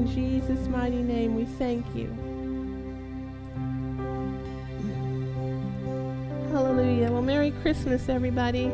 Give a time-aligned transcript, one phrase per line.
[0.00, 2.08] In Jesus' mighty name, we thank you.
[6.50, 7.12] Hallelujah.
[7.12, 8.72] Well, Merry Christmas, everybody.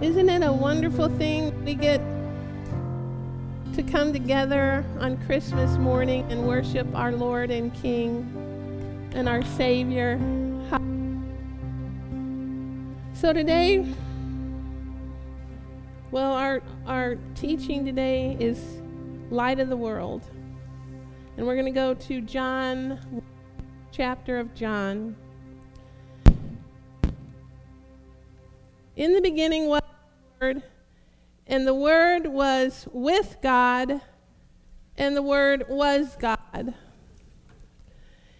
[0.00, 2.00] Isn't it a wonderful thing we get
[3.74, 10.20] to come together on Christmas morning and worship our Lord and King and our Savior?
[13.14, 13.92] So today,
[16.12, 18.82] well, our, our teaching today is
[19.30, 20.22] Light of the World.
[21.38, 23.22] And we're going to go to John,
[23.90, 25.16] chapter of John.
[28.94, 30.62] In the beginning was the Word,
[31.46, 34.02] and the Word was with God,
[34.98, 36.74] and the Word was God.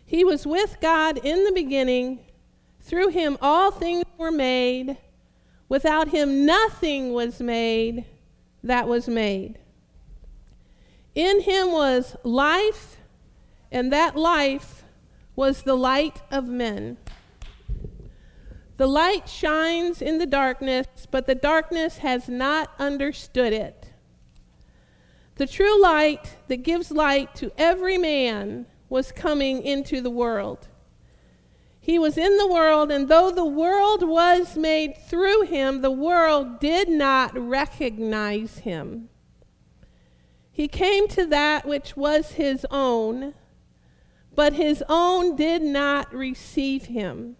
[0.04, 2.18] He was with God in the beginning.
[2.82, 4.98] Through him all things were made.
[5.72, 8.04] Without him nothing was made
[8.62, 9.58] that was made.
[11.14, 12.98] In him was life,
[13.70, 14.84] and that life
[15.34, 16.98] was the light of men.
[18.76, 23.94] The light shines in the darkness, but the darkness has not understood it.
[25.36, 30.68] The true light that gives light to every man was coming into the world.
[31.84, 36.60] He was in the world, and though the world was made through him, the world
[36.60, 39.08] did not recognize him.
[40.52, 43.34] He came to that which was his own,
[44.32, 47.34] but his own did not receive him.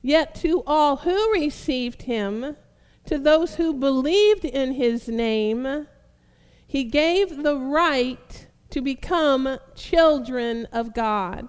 [0.00, 2.56] Yet to all who received him,
[3.06, 5.88] to those who believed in his name,
[6.68, 11.48] he gave the right to become children of God.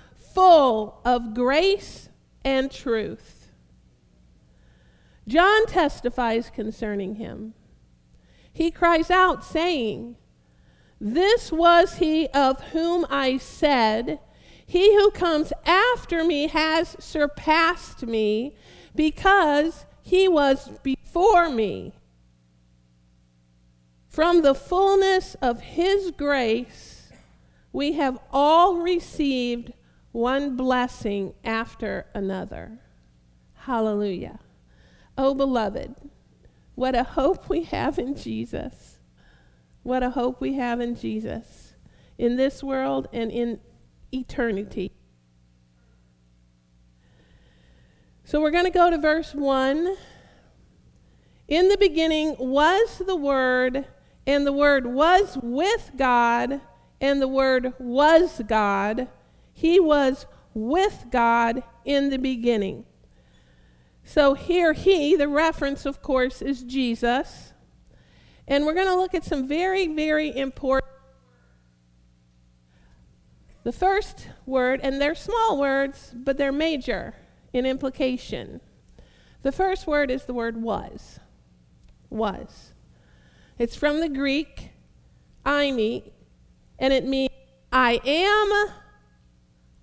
[0.33, 2.09] full of grace
[2.43, 3.51] and truth.
[5.27, 7.53] John testifies concerning him.
[8.51, 10.17] He cries out, saying,
[10.99, 14.19] This was he of whom I said,
[14.65, 18.55] He who comes after me has surpassed me,
[18.95, 21.93] because he was before me.
[24.09, 27.13] From the fullness of his grace,
[27.71, 29.71] we have all received
[30.11, 32.79] one blessing after another.
[33.53, 34.39] Hallelujah.
[35.17, 35.95] Oh, beloved,
[36.75, 38.99] what a hope we have in Jesus.
[39.83, 41.71] What a hope we have in Jesus
[42.17, 43.59] in this world and in
[44.13, 44.91] eternity.
[48.23, 49.97] So we're going to go to verse 1.
[51.47, 53.87] In the beginning was the Word,
[54.25, 56.61] and the Word was with God,
[57.01, 59.07] and the Word was God.
[59.61, 62.83] He was with God in the beginning.
[64.03, 67.53] So here, he, the reference, of course, is Jesus.
[68.47, 70.91] And we're going to look at some very, very important.
[73.61, 77.13] The first word, and they're small words, but they're major
[77.53, 78.61] in implication.
[79.43, 81.19] The first word is the word was.
[82.09, 82.73] Was.
[83.59, 84.71] It's from the Greek,
[85.45, 86.09] eimi,
[86.79, 87.29] and it means
[87.71, 88.73] I am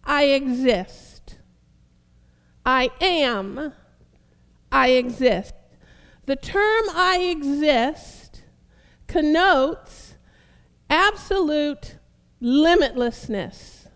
[0.08, 1.36] I exist.
[2.64, 3.74] I am,
[4.72, 5.52] I exist.
[6.24, 8.42] The term I exist
[9.06, 10.14] connotes
[10.88, 11.98] absolute
[12.42, 13.88] limitlessness,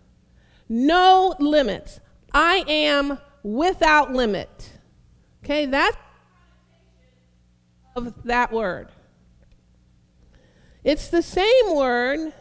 [0.68, 2.00] no limits.
[2.32, 4.78] I am without limit.
[5.42, 5.96] Okay, that's
[7.96, 8.88] of that word.
[10.84, 12.32] It's the same word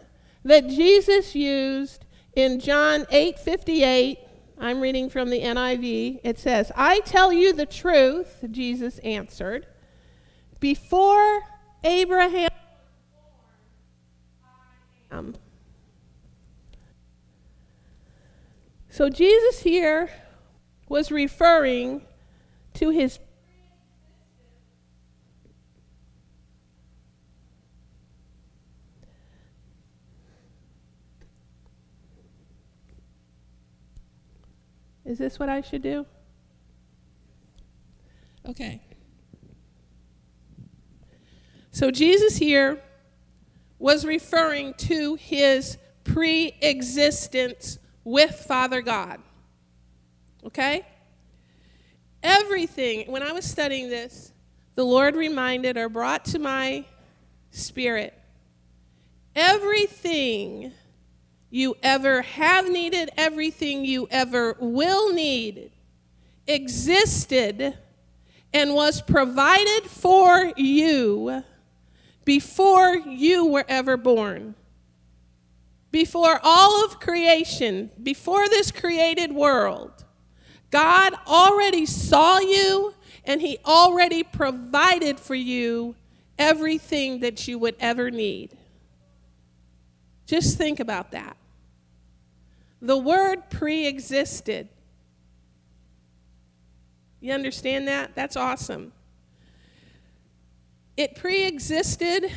[0.44, 2.06] that Jesus used
[2.36, 4.19] in John 8 58,
[4.57, 9.66] I'm reading from the NIV, it says, I tell you the truth, Jesus answered.
[10.60, 11.42] Before
[11.83, 12.50] Abraham.
[18.89, 20.12] So Jesus here
[20.88, 22.04] was referring
[22.75, 23.19] to his
[35.12, 36.06] Is this what I should do?
[38.48, 38.81] Okay.
[41.72, 42.81] So Jesus here
[43.78, 49.19] was referring to his pre existence with Father God.
[50.46, 50.86] Okay?
[52.24, 54.31] Everything, when I was studying this,
[54.75, 56.86] the Lord reminded or brought to my
[57.50, 58.18] spirit
[59.36, 60.72] everything
[61.51, 65.71] you ever have needed, everything you ever will need,
[66.48, 67.77] existed
[68.53, 71.44] and was provided for you
[72.25, 74.56] before you were ever born.
[75.92, 80.06] Before all of creation, before this created world,
[80.69, 82.94] God already saw you
[83.25, 85.95] and He already provided for you
[86.39, 88.57] everything that you would ever need.
[90.25, 91.36] Just think about that.
[92.81, 94.69] The word pre existed.
[97.19, 98.16] You understand that?
[98.16, 98.94] That's awesome.
[100.98, 102.31] It pre existed,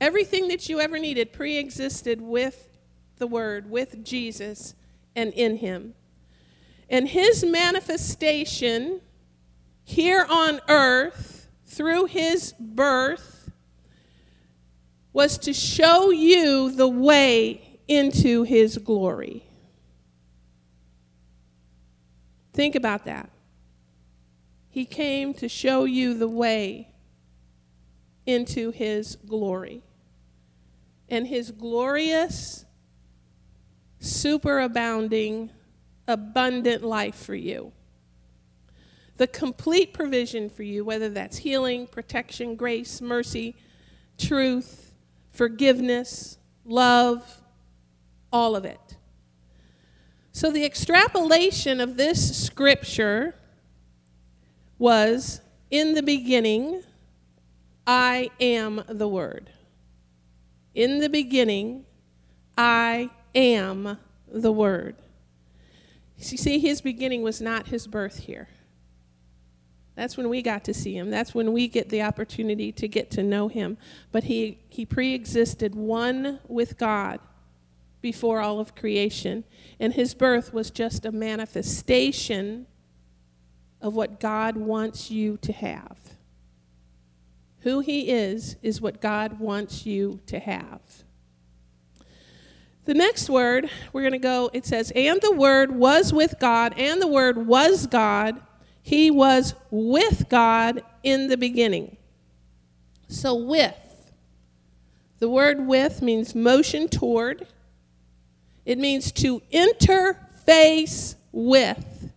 [0.00, 2.68] everything that you ever needed pre existed with
[3.18, 4.74] the Word, with Jesus,
[5.14, 5.94] and in Him.
[6.88, 9.00] And His manifestation
[9.84, 13.50] here on earth through His birth
[15.12, 19.45] was to show you the way into His glory.
[22.56, 23.28] Think about that.
[24.70, 26.88] He came to show you the way
[28.24, 29.82] into his glory.
[31.10, 32.64] And his glorious,
[34.00, 35.50] superabounding,
[36.08, 37.72] abundant life for you.
[39.18, 43.54] The complete provision for you, whether that's healing, protection, grace, mercy,
[44.16, 44.94] truth,
[45.30, 47.42] forgiveness, love,
[48.32, 48.85] all of it.
[50.36, 53.34] So, the extrapolation of this scripture
[54.78, 55.40] was
[55.70, 56.82] in the beginning,
[57.86, 59.48] I am the Word.
[60.74, 61.86] In the beginning,
[62.58, 63.96] I am
[64.28, 64.96] the Word.
[66.18, 68.48] You see, his beginning was not his birth here.
[69.94, 71.08] That's when we got to see him.
[71.10, 73.78] That's when we get the opportunity to get to know him.
[74.12, 77.20] But he, he pre existed one with God
[78.00, 79.44] before all of creation.
[79.80, 82.66] And his birth was just a manifestation
[83.80, 85.98] of what God wants you to have.
[87.60, 90.80] Who he is, is what God wants you to have.
[92.84, 96.72] The next word, we're going to go, it says, And the Word was with God,
[96.76, 98.40] and the Word was God.
[98.80, 101.96] He was with God in the beginning.
[103.08, 103.74] So, with,
[105.18, 107.46] the word with means motion toward,
[108.66, 112.10] it means to interface with,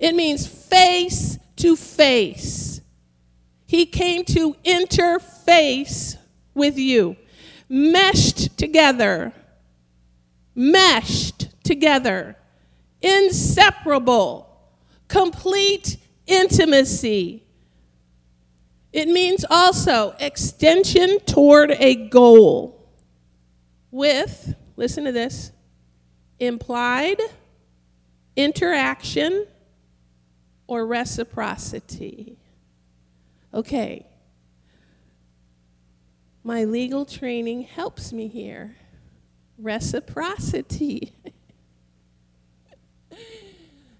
[0.00, 2.80] it means face to face.
[3.66, 6.16] He came to interface
[6.54, 7.16] with you,
[7.68, 9.32] meshed together,
[10.54, 12.36] meshed together,
[13.02, 14.48] inseparable,
[15.08, 17.42] complete intimacy.
[18.92, 22.88] It means also extension toward a goal
[23.90, 25.50] with, listen to this,
[26.46, 27.20] implied
[28.36, 29.46] interaction
[30.66, 32.38] or reciprocity.
[33.52, 34.06] Okay.
[36.42, 38.76] My legal training helps me here.
[39.56, 41.14] Reciprocity.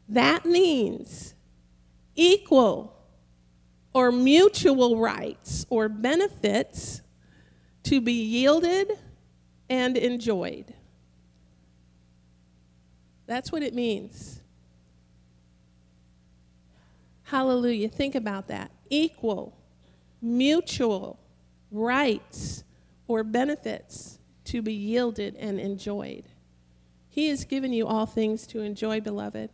[0.08, 1.34] that means
[2.14, 2.96] equal
[3.92, 7.00] or mutual rights or benefits
[7.84, 8.98] to be yielded
[9.70, 10.74] and enjoyed.
[13.26, 14.40] That's what it means.
[17.25, 17.88] Hallelujah.
[17.88, 18.71] Think about that.
[18.90, 19.57] Equal,
[20.21, 21.19] mutual
[21.71, 22.64] rights
[23.09, 26.25] or benefits to be yielded and enjoyed.
[27.09, 29.50] He has given you all things to enjoy, beloved.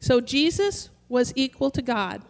[0.00, 2.22] So Jesus was equal to God.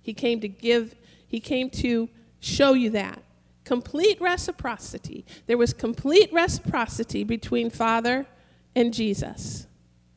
[0.00, 0.94] He came to give,
[1.26, 2.08] he came to
[2.40, 3.22] show you that.
[3.64, 5.26] Complete reciprocity.
[5.46, 8.26] There was complete reciprocity between Father
[8.78, 9.66] and Jesus.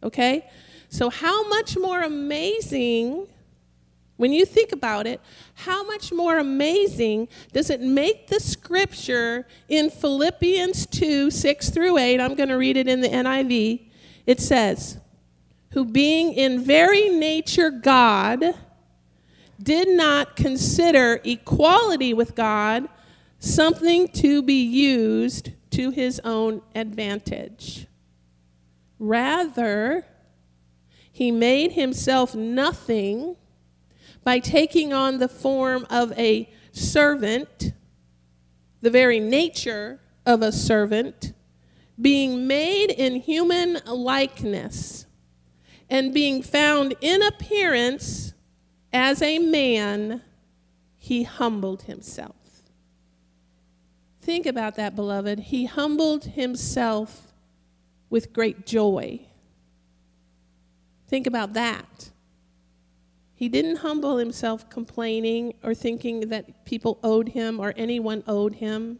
[0.03, 0.49] Okay?
[0.89, 3.27] So, how much more amazing,
[4.17, 5.19] when you think about it,
[5.55, 12.19] how much more amazing does it make the scripture in Philippians 2 6 through 8?
[12.19, 13.89] I'm going to read it in the NIV.
[14.25, 14.99] It says,
[15.71, 18.43] Who being in very nature God,
[19.61, 22.87] did not consider equality with God
[23.39, 27.87] something to be used to his own advantage.
[29.01, 30.05] Rather,
[31.11, 33.35] he made himself nothing
[34.23, 37.73] by taking on the form of a servant,
[38.81, 41.33] the very nature of a servant,
[41.99, 45.07] being made in human likeness,
[45.89, 48.35] and being found in appearance
[48.93, 50.21] as a man,
[50.95, 52.35] he humbled himself.
[54.21, 55.39] Think about that, beloved.
[55.39, 57.30] He humbled himself
[58.11, 59.21] with great joy.
[61.07, 62.11] Think about that.
[63.33, 68.99] He didn't humble himself complaining or thinking that people owed him or anyone owed him.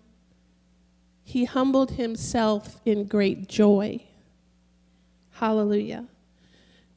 [1.24, 4.04] He humbled himself in great joy.
[5.34, 6.08] Hallelujah.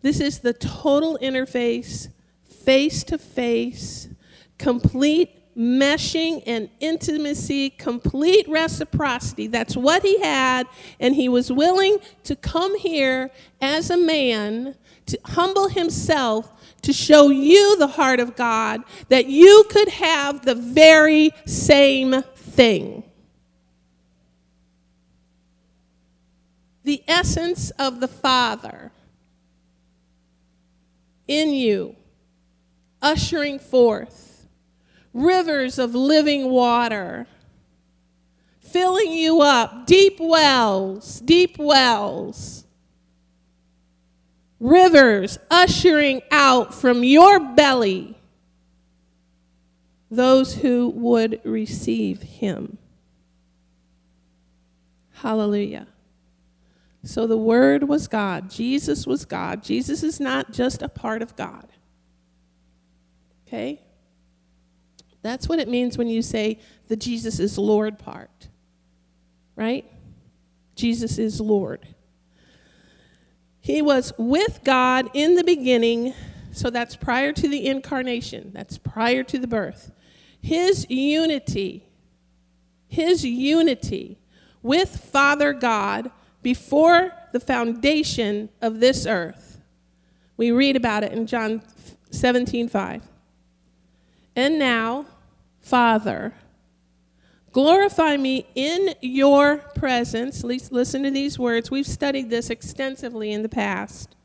[0.01, 2.09] This is the total interface,
[2.45, 4.09] face to face,
[4.57, 9.47] complete meshing and intimacy, complete reciprocity.
[9.47, 10.67] That's what he had,
[10.99, 13.31] and he was willing to come here
[13.61, 16.51] as a man to humble himself
[16.83, 23.03] to show you the heart of God, that you could have the very same thing.
[26.85, 28.93] The essence of the Father
[31.27, 31.97] in you,
[33.01, 34.34] ushering forth
[35.15, 37.27] rivers of living water,
[38.61, 42.65] filling you up, deep wells, deep wells
[44.65, 48.17] rivers ushering out from your belly
[50.11, 52.79] those who would receive him.
[55.13, 55.87] Hallelujah.
[57.03, 58.49] So the Word was God.
[58.49, 59.63] Jesus was God.
[59.63, 61.69] Jesus is not just a part of God.
[63.47, 63.83] Okay?
[65.25, 68.49] That's what it means when you say the Jesus is Lord part.
[69.57, 69.91] Right?
[70.77, 71.89] Jesus is Lord.
[73.59, 76.13] He was with God in the beginning,
[76.53, 79.93] so that's prior to the incarnation, that's prior to the birth.
[80.43, 81.89] His unity,
[82.87, 84.19] his unity
[84.63, 86.11] with Father God
[86.43, 89.63] before the foundation of this earth.
[90.37, 91.63] We read about it in John
[92.11, 93.09] 17 5.
[94.37, 95.07] And now,
[95.65, 96.35] Father,
[97.55, 100.43] Glorify me in your presence.
[100.43, 101.71] Listen to these words.
[101.71, 104.17] We've studied this extensively in the past.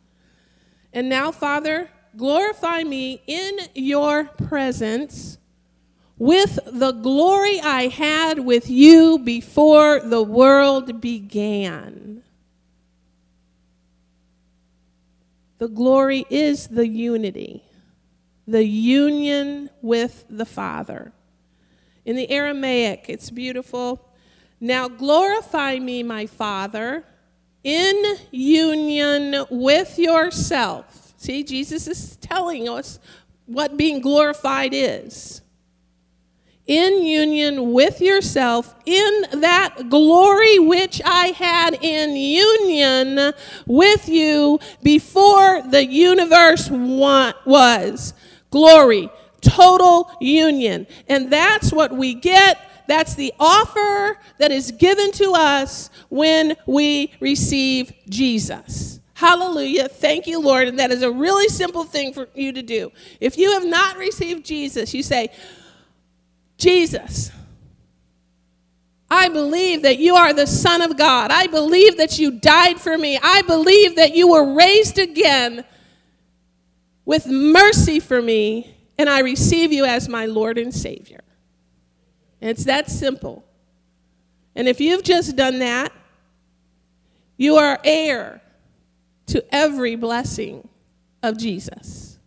[0.91, 5.38] And now, Father, glorify me in your presence
[6.17, 12.24] with the glory I had with you before the world began.
[15.60, 17.63] The glory is the unity,
[18.48, 21.13] the union with the Father.
[22.09, 24.03] In the Aramaic, it's beautiful.
[24.59, 27.05] Now glorify me, my Father,
[27.63, 31.13] in union with yourself.
[31.17, 32.97] See, Jesus is telling us
[33.45, 35.43] what being glorified is.
[36.65, 43.33] In union with yourself, in that glory which I had in union
[43.67, 48.15] with you before the universe was.
[48.49, 49.11] Glory
[49.41, 50.88] total union.
[51.08, 52.60] And that's what we get.
[52.88, 59.00] That's the offer that is given to us when we receive Jesus.
[59.13, 59.89] Hallelujah.
[59.89, 60.67] Thank you, Lord.
[60.67, 62.91] And that is a really simple thing for you to do.
[63.19, 65.29] If you have not received Jesus, you say,
[66.58, 67.31] Jesus,
[69.12, 71.31] I believe that you are the Son of God.
[71.31, 73.19] I believe that you died for me.
[73.22, 75.65] I believe that you were raised again
[77.05, 81.21] with mercy for me and I receive you as my Lord and Savior.
[82.41, 83.45] it's that simple.
[84.55, 85.93] And if you've just done that,
[87.37, 88.41] you are heir
[89.27, 90.67] to every blessing
[91.23, 92.19] of Jesus.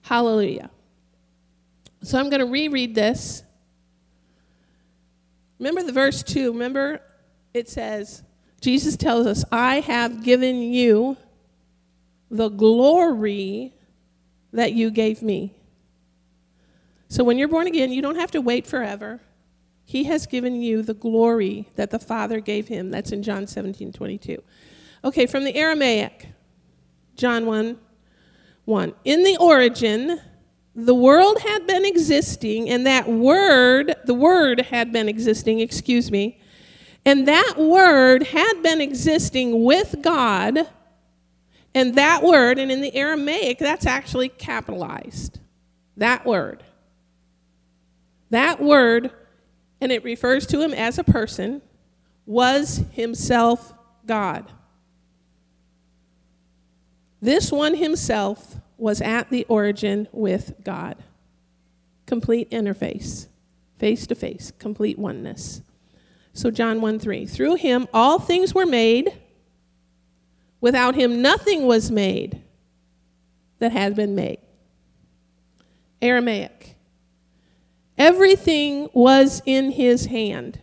[0.00, 0.70] Hallelujah.
[2.02, 3.42] So I'm going to reread this.
[5.58, 6.52] Remember the verse 2.
[6.52, 7.02] Remember
[7.52, 8.22] it says,
[8.62, 11.18] Jesus tells us, I have given you
[12.30, 13.74] the glory
[14.54, 15.54] that you gave me.
[17.14, 19.20] So when you're born again, you don't have to wait forever.
[19.84, 22.90] He has given you the glory that the Father gave him.
[22.90, 24.42] That's in John 17 22.
[25.04, 26.26] Okay, from the Aramaic,
[27.14, 27.78] John 1
[28.64, 28.94] 1.
[29.04, 30.22] In the origin,
[30.74, 36.40] the world had been existing, and that word, the word had been existing, excuse me,
[37.04, 40.68] and that word had been existing with God,
[41.76, 45.38] and that word, and in the Aramaic, that's actually capitalized.
[45.96, 46.64] That word.
[48.34, 49.12] That word,
[49.80, 51.62] and it refers to him as a person,
[52.26, 53.72] was himself
[54.06, 54.50] God.
[57.22, 60.96] This one himself was at the origin with God.
[62.06, 63.28] Complete interface.
[63.76, 65.62] face to face, complete oneness.
[66.32, 67.26] So, John 1 3.
[67.26, 69.16] Through him all things were made.
[70.60, 72.42] Without him nothing was made
[73.60, 74.40] that had been made.
[76.02, 76.73] Aramaic.
[77.96, 80.60] Everything was in his hand.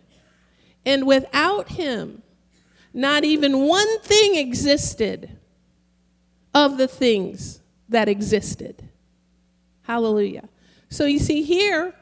[0.86, 2.24] And without him,
[2.94, 5.38] not even one thing existed
[6.54, 8.90] of the things that existed.
[9.84, 10.50] Hallelujah.
[10.90, 11.94] So you see, here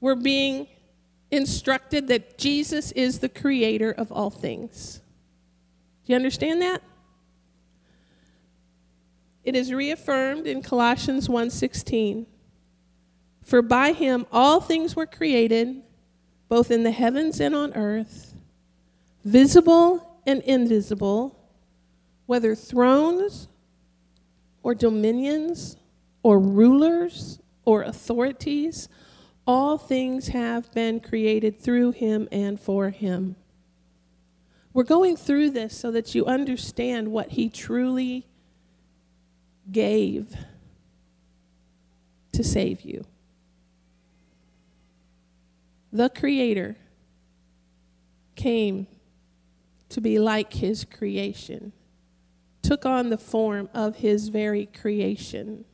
[0.00, 0.66] we're being
[1.30, 5.00] instructed that Jesus is the creator of all things.
[6.04, 6.82] Do you understand that?
[9.44, 12.26] It is reaffirmed in Colossians 1:16.
[13.42, 15.82] For by him all things were created,
[16.48, 18.34] both in the heavens and on earth,
[19.24, 21.38] visible and invisible,
[22.26, 23.48] whether thrones
[24.62, 25.76] or dominions
[26.22, 28.88] or rulers or authorities,
[29.46, 33.34] all things have been created through him and for him.
[34.72, 38.26] We're going through this so that you understand what he truly
[39.70, 40.34] gave
[42.32, 43.04] to save you.
[45.92, 46.76] The Creator
[48.34, 48.86] came
[49.90, 51.72] to be like His creation,
[52.62, 55.66] took on the form of His very creation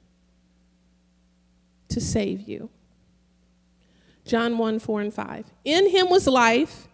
[1.88, 2.68] to save you.
[4.24, 5.46] John 1 4 and 5.
[5.64, 6.88] In Him was life,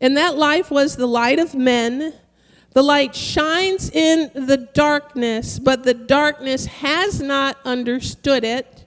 [0.00, 2.12] and that life was the light of men.
[2.74, 8.84] The light shines in the darkness, but the darkness has not understood it.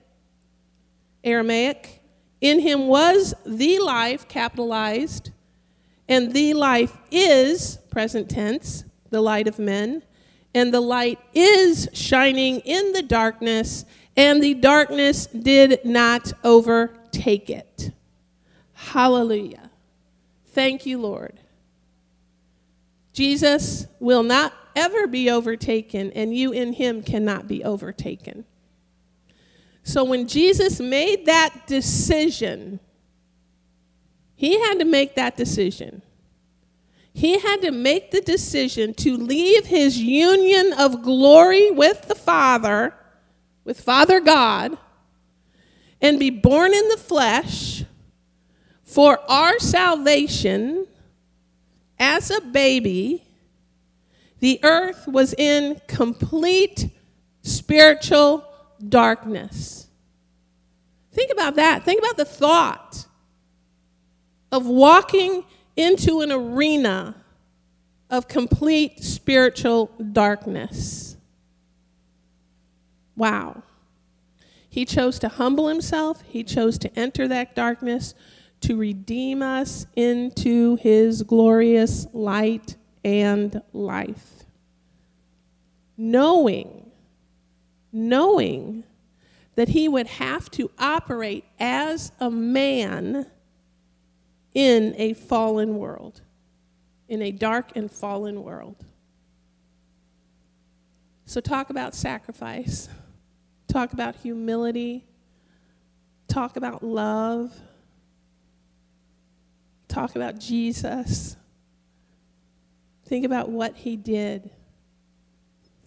[1.23, 2.00] Aramaic.
[2.41, 5.29] In him was the life, capitalized,
[6.09, 10.03] and the life is, present tense, the light of men,
[10.53, 13.85] and the light is shining in the darkness,
[14.17, 17.91] and the darkness did not overtake it.
[18.73, 19.69] Hallelujah.
[20.47, 21.39] Thank you, Lord.
[23.13, 28.45] Jesus will not ever be overtaken, and you in him cannot be overtaken.
[29.83, 32.79] So when Jesus made that decision,
[34.35, 36.01] he had to make that decision.
[37.13, 42.93] He had to make the decision to leave his union of glory with the Father,
[43.63, 44.77] with Father God,
[46.01, 47.83] and be born in the flesh
[48.83, 50.87] for our salvation
[51.97, 53.23] as a baby,
[54.39, 56.89] the earth was in complete
[57.43, 58.43] spiritual
[58.81, 59.87] darkness.
[61.13, 61.83] Think about that.
[61.83, 63.05] Think about the thought
[64.51, 67.15] of walking into an arena
[68.09, 71.15] of complete spiritual darkness.
[73.15, 73.63] Wow.
[74.69, 78.13] He chose to humble himself, he chose to enter that darkness
[78.61, 84.45] to redeem us into his glorious light and life.
[85.97, 86.80] Knowing,
[87.91, 88.83] knowing
[89.55, 93.25] that he would have to operate as a man
[94.53, 96.21] in a fallen world,
[97.07, 98.85] in a dark and fallen world.
[101.25, 102.89] So, talk about sacrifice,
[103.67, 105.05] talk about humility,
[106.27, 107.53] talk about love
[109.91, 111.35] talk about Jesus.
[113.05, 114.49] Think about what he did.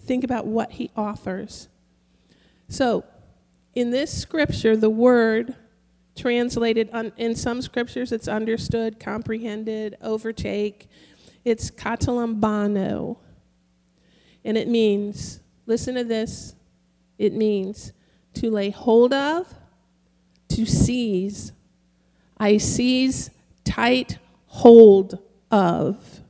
[0.04, 1.68] Think about what he offers.
[2.74, 3.04] So,
[3.76, 5.54] in this scripture, the word
[6.16, 10.88] translated un, in some scriptures, it's understood, comprehended, overtake.
[11.44, 13.18] It's katalambano.
[14.44, 16.56] And it means, listen to this,
[17.16, 17.92] it means
[18.34, 19.54] to lay hold of,
[20.48, 21.52] to seize.
[22.38, 23.30] I seize
[23.62, 26.22] tight hold of.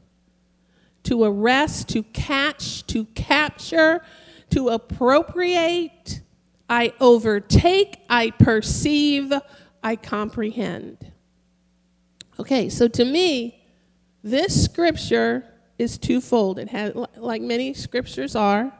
[1.05, 4.03] To arrest, to catch, to capture,
[4.51, 6.21] to appropriate.
[6.69, 9.33] I overtake, I perceive,
[9.83, 11.13] I comprehend.
[12.39, 13.63] Okay, so to me,
[14.23, 15.45] this scripture
[15.79, 16.59] is twofold.
[16.59, 18.73] It has, like many scriptures are,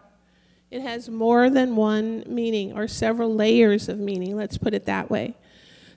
[0.71, 4.35] it has more than one meaning or several layers of meaning.
[4.37, 5.37] Let's put it that way.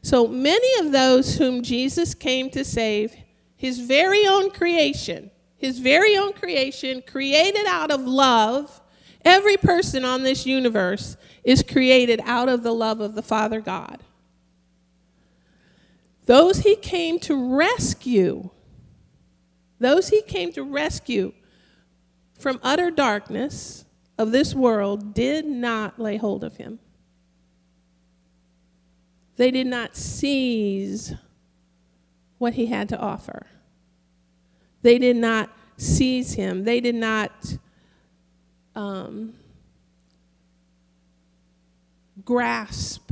[0.03, 3.15] So many of those whom Jesus came to save,
[3.55, 8.79] his very own creation, his very own creation, created out of love,
[9.25, 14.03] every person on this universe is created out of the love of the Father God.
[16.25, 18.49] Those he came to rescue,
[19.79, 21.31] those he came to rescue
[22.37, 23.85] from utter darkness
[24.17, 26.79] of this world did not lay hold of him.
[29.37, 31.13] They did not seize
[32.39, 33.47] what he had to offer.
[34.81, 36.65] They did not seize him.
[36.65, 37.57] They did not
[38.75, 39.33] um,
[42.23, 43.11] grasp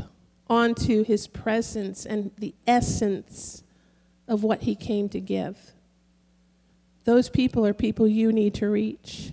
[0.49, 3.63] onto his presence and the essence
[4.27, 5.73] of what he came to give.
[7.03, 9.31] Those people are people you need to reach.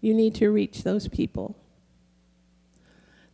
[0.00, 1.56] You need to reach those people.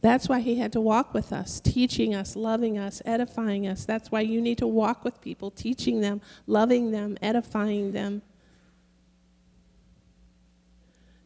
[0.01, 3.87] That's why he had to walk with us, teaching us, loving us, edifying us.
[3.87, 8.20] That's why you need to walk with people, teaching them, loving them, edifying them.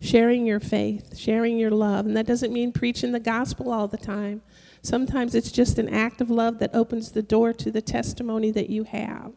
[0.01, 2.07] Sharing your faith, sharing your love.
[2.07, 4.43] And that doesn't mean preaching the gospel all the time.
[4.83, 8.71] Sometimes it's just an act of love that opens the door to the testimony that
[8.71, 9.33] you have.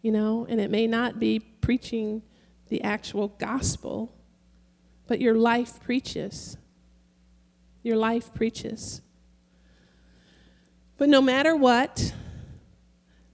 [0.00, 2.22] You know, and it may not be preaching
[2.68, 4.14] the actual gospel,
[5.06, 6.56] but your life preaches.
[7.82, 9.02] Your life preaches.
[10.96, 12.14] But no matter what,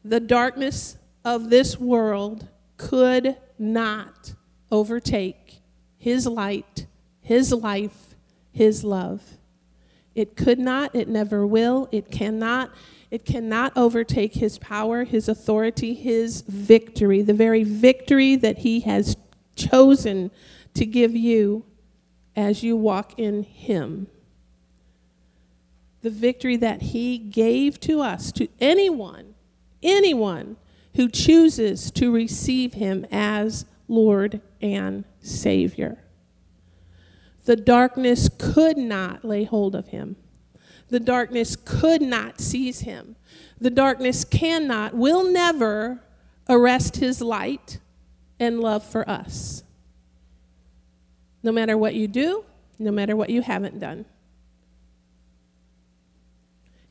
[0.05, 4.35] the darkness of this world could not
[4.71, 5.40] overtake
[6.01, 6.87] his light,
[7.21, 8.17] his life,
[8.51, 9.23] his love.
[10.17, 12.73] It could not, it never will, it cannot.
[13.13, 19.17] It cannot overtake his power, his authority, his victory, the very victory that he has
[19.57, 20.31] chosen
[20.75, 21.65] to give you
[22.37, 24.07] as you walk in him
[26.03, 29.35] the victory that he gave to us, to anyone,
[29.83, 30.57] anyone
[30.97, 35.99] who chooses to receive him as Lord and Savior.
[37.45, 40.17] The darkness could not lay hold of him.
[40.89, 43.17] The darkness could not seize him.
[43.61, 46.03] The darkness cannot, will never
[46.49, 47.79] arrest his light
[48.39, 49.63] and love for us.
[51.43, 52.45] No matter what you do,
[52.79, 54.05] no matter what you haven't done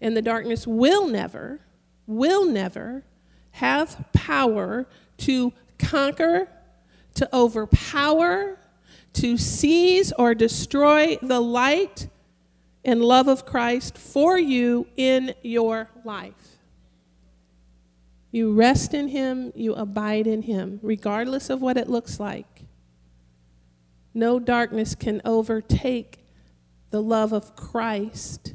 [0.01, 1.59] and the darkness will never,
[2.07, 3.03] will never
[3.51, 6.47] have power to conquer,
[7.15, 8.57] to overpower,
[9.13, 12.07] to seize or destroy the light
[12.85, 16.57] and love of Christ for you in your life.
[18.31, 22.65] You rest in Him, you abide in Him, regardless of what it looks like.
[24.13, 26.25] No darkness can overtake
[26.91, 28.53] the love of Christ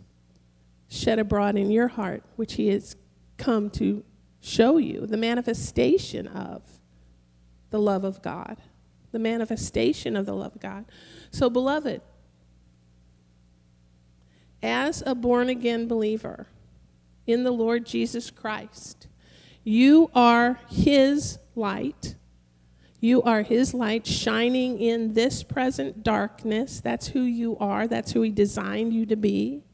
[0.88, 2.96] shed abroad in your heart, which He has
[3.36, 4.04] come to
[4.40, 6.62] show you, the manifestation of
[7.74, 8.58] the love of God.
[9.10, 10.84] The manifestation of the love of God.
[11.32, 12.02] So, beloved,
[14.62, 16.46] as a born again believer
[17.26, 19.08] in the Lord Jesus Christ,
[19.64, 22.14] you are His light.
[23.00, 26.80] You are His light shining in this present darkness.
[26.80, 27.88] That's who you are.
[27.88, 29.64] That's who He designed you to be.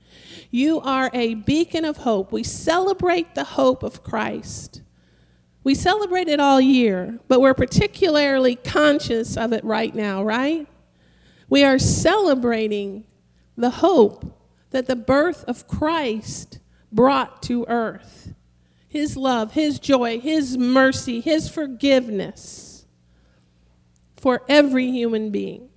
[0.50, 2.32] You are a beacon of hope.
[2.32, 4.80] We celebrate the hope of Christ.
[5.62, 10.66] We celebrate it all year, but we're particularly conscious of it right now, right?
[11.50, 13.04] We are celebrating
[13.56, 14.24] the hope
[14.70, 18.32] that the birth of Christ brought to earth
[18.88, 22.86] His love, His joy, His mercy, His forgiveness
[24.16, 25.68] for every human being.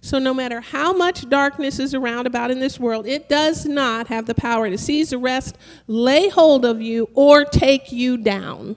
[0.00, 4.08] So, no matter how much darkness is around about in this world, it does not
[4.08, 5.56] have the power to seize, arrest,
[5.86, 8.76] lay hold of you, or take you down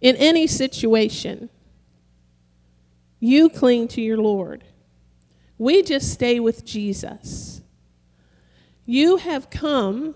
[0.00, 1.50] in any situation.
[3.18, 4.64] You cling to your Lord.
[5.58, 7.60] We just stay with Jesus.
[8.86, 10.14] You have come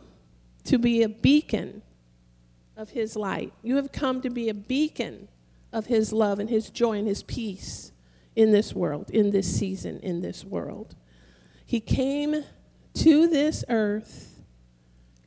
[0.64, 1.82] to be a beacon
[2.76, 3.52] of His light.
[3.62, 5.28] You have come to be a beacon
[5.72, 7.92] of His love and His joy and His peace
[8.34, 10.96] in this world, in this season, in this world.
[11.66, 12.44] He came
[12.94, 14.34] to this earth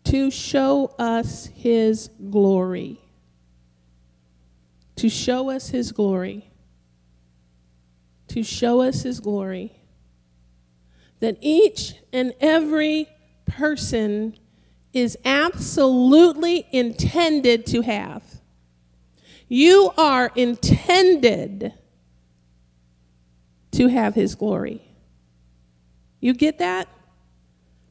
[0.05, 2.99] to show us his glory.
[4.97, 6.51] To show us his glory.
[8.29, 9.73] To show us his glory.
[11.19, 13.07] That each and every
[13.45, 14.37] person
[14.93, 18.23] is absolutely intended to have.
[19.47, 21.73] You are intended
[23.71, 24.81] to have his glory.
[26.19, 26.87] You get that?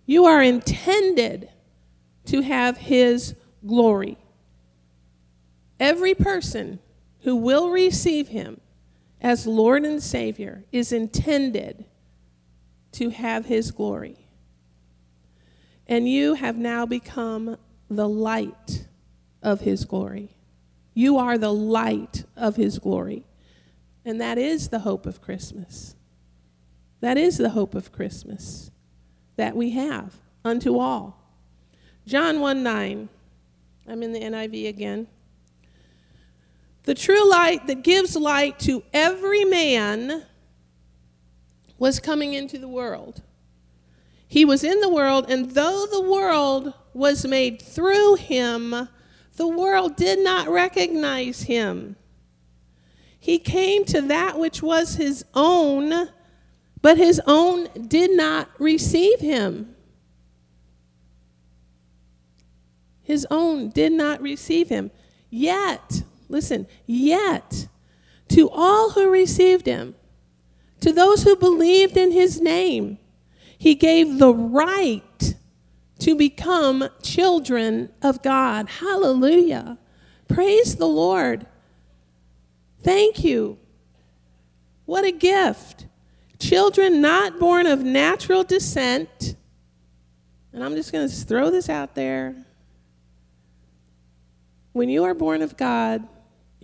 [0.04, 1.48] You are intended
[2.26, 4.18] to have his glory.
[5.78, 6.80] Every person
[7.26, 8.60] who will receive him
[9.20, 11.84] as Lord and Savior is intended
[12.92, 14.28] to have his glory.
[15.88, 17.56] And you have now become
[17.90, 18.86] the light
[19.42, 20.36] of his glory.
[20.94, 23.26] You are the light of his glory.
[24.04, 25.96] And that is the hope of Christmas.
[27.00, 28.70] That is the hope of Christmas.
[29.34, 31.18] that we have unto all.
[32.06, 33.08] John 1 9.
[33.88, 35.08] I'm in the NIV again.
[36.86, 40.22] The true light that gives light to every man
[41.78, 43.22] was coming into the world.
[44.28, 48.88] He was in the world, and though the world was made through him,
[49.34, 51.96] the world did not recognize him.
[53.18, 56.10] He came to that which was his own,
[56.82, 59.74] but his own did not receive him.
[63.02, 64.92] His own did not receive him.
[65.28, 67.68] Yet, listen, yet,
[68.28, 69.94] to all who received him,
[70.80, 72.98] to those who believed in his name,
[73.58, 75.34] he gave the right
[76.00, 78.68] to become children of God.
[78.68, 79.78] Hallelujah.
[80.28, 81.46] Praise the Lord.
[82.82, 83.58] Thank you.
[84.84, 85.86] What a gift.
[86.38, 89.36] Children not born of natural descent.
[90.52, 92.36] And I'm just going to throw this out there.
[94.72, 96.06] When you are born of God,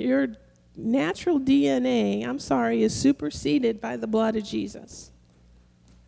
[0.02, 0.28] your
[0.76, 5.10] natural DNA, I'm sorry, is superseded by the blood of Jesus.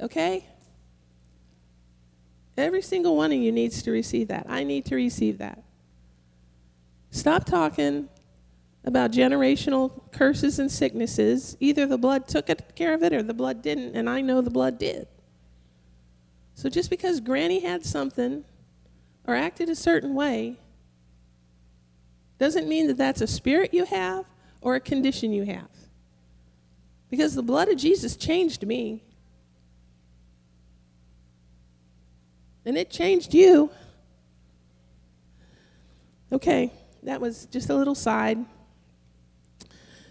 [0.00, 0.46] Okay?
[2.56, 4.46] Every single one of you needs to receive that.
[4.48, 5.62] I need to receive that.
[7.10, 8.08] Stop talking
[8.84, 11.56] about generational curses and sicknesses.
[11.58, 14.50] Either the blood took care of it or the blood didn't, and I know the
[14.50, 15.08] blood did.
[16.54, 18.44] So just because Granny had something
[19.26, 20.56] or acted a certain way
[22.38, 24.24] doesn't mean that that's a spirit you have
[24.60, 25.68] or a condition you have.
[27.10, 29.02] Because the blood of Jesus changed me.
[32.64, 33.70] And it changed you.
[36.32, 36.72] Okay,
[37.04, 38.38] that was just a little side.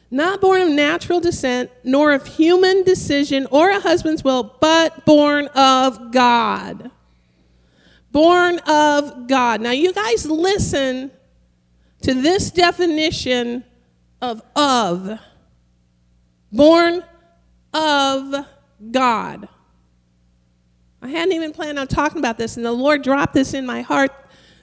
[0.10, 5.48] Not born of natural descent, nor of human decision or a husband's will, but born
[5.48, 6.92] of God.
[8.12, 9.60] Born of God.
[9.60, 11.10] Now, you guys listen
[12.04, 13.64] to this definition
[14.22, 15.20] of of.
[16.52, 17.04] Born
[17.74, 18.46] of
[18.92, 19.50] God.
[21.02, 23.82] I hadn't even planned on talking about this, and the Lord dropped this in my
[23.82, 24.12] heart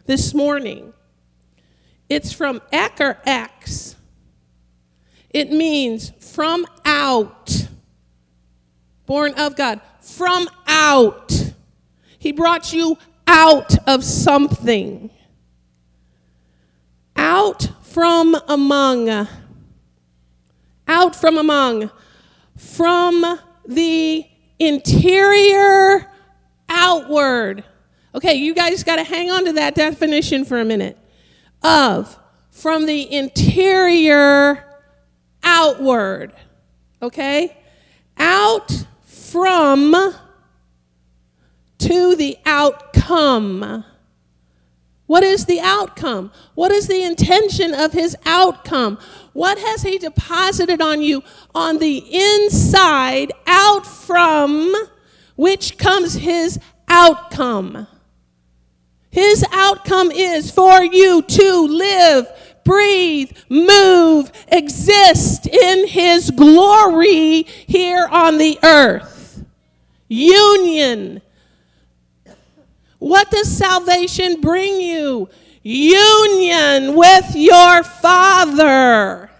[0.07, 0.95] this morning.
[2.09, 3.97] It's from ek or ex.
[5.29, 7.69] It means from out.
[9.07, 9.81] Born of God.
[10.01, 11.53] From out.
[12.19, 15.11] He brought you out of something.
[17.41, 19.27] Out from among.
[20.87, 21.91] Out from among.
[22.55, 24.27] From the
[24.59, 26.13] interior
[26.69, 27.65] outward.
[28.15, 30.99] Okay, you guys got to hang on to that definition for a minute.
[31.63, 32.19] Of,
[32.51, 34.63] from the interior
[35.43, 36.35] outward.
[37.01, 37.57] Okay?
[38.19, 39.95] Out from
[41.79, 43.87] to the outcome.
[45.11, 46.31] What is the outcome?
[46.55, 48.97] What is the intention of his outcome?
[49.33, 54.73] What has he deposited on you on the inside, out from
[55.35, 57.89] which comes his outcome.
[59.11, 62.29] His outcome is for you to live,
[62.65, 69.45] breathe, move, exist in his glory here on the earth.
[70.07, 71.21] Union.
[73.01, 75.29] What does salvation bring you?
[75.63, 79.31] Union with your Father.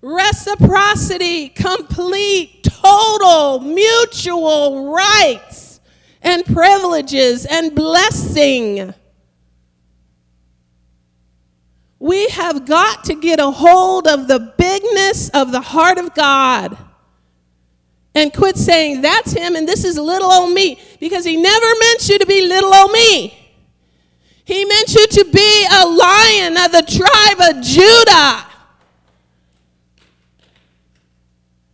[0.00, 5.80] Reciprocity, complete total mutual rights
[6.22, 8.94] and privileges and blessing.
[11.98, 16.78] We have got to get a hold of the bigness of the heart of God
[18.14, 22.08] and quit saying, that's him and this is little old me, because he never meant
[22.08, 23.36] you to be little old me.
[24.44, 28.46] He meant you to be a lion of the tribe of Judah.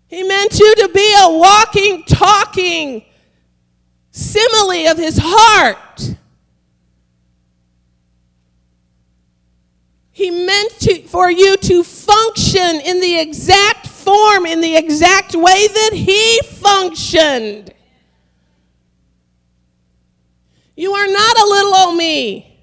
[0.06, 3.04] He meant you to be a walking, talking
[4.12, 6.14] simile of his heart.
[10.10, 15.68] He meant to, for you to function in the exact form, in the exact way
[15.68, 17.74] that he functioned.
[20.78, 22.56] You are not a little old me.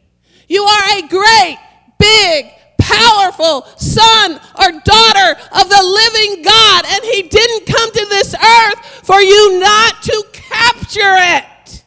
[0.47, 1.58] You are a great,
[1.99, 2.45] big,
[2.80, 8.86] powerful son or daughter of the living God, and He didn't come to this earth
[9.04, 11.84] for you not to capture it.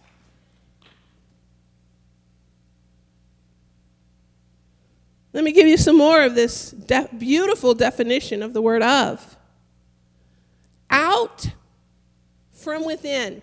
[5.32, 9.38] Let me give you some more of this de- beautiful definition of the word of.
[10.90, 11.48] Out
[12.52, 13.40] from within.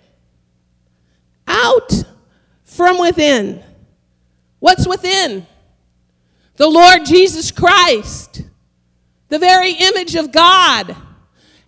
[1.48, 2.04] out
[2.76, 3.64] from within.
[4.60, 5.48] What's within?
[6.58, 8.44] The Lord Jesus Christ,
[9.30, 10.96] the very image of God.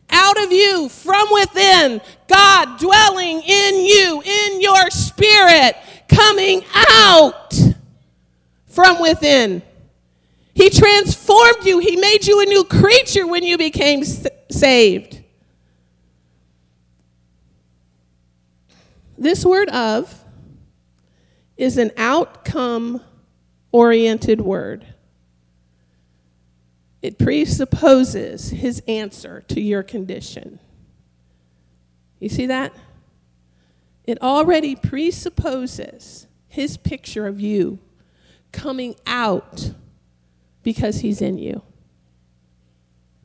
[0.09, 5.75] Out of you, from within, God dwelling in you, in your spirit,
[6.07, 7.53] coming out
[8.67, 9.61] from within.
[10.53, 11.79] He transformed you.
[11.79, 15.21] He made you a new creature when you became saved.
[19.17, 20.23] This word of
[21.57, 23.01] is an outcome
[23.71, 24.85] oriented word.
[27.01, 30.59] It presupposes his answer to your condition.
[32.19, 32.73] You see that?
[34.05, 37.79] It already presupposes his picture of you
[38.51, 39.71] coming out
[40.63, 41.61] because he's in you.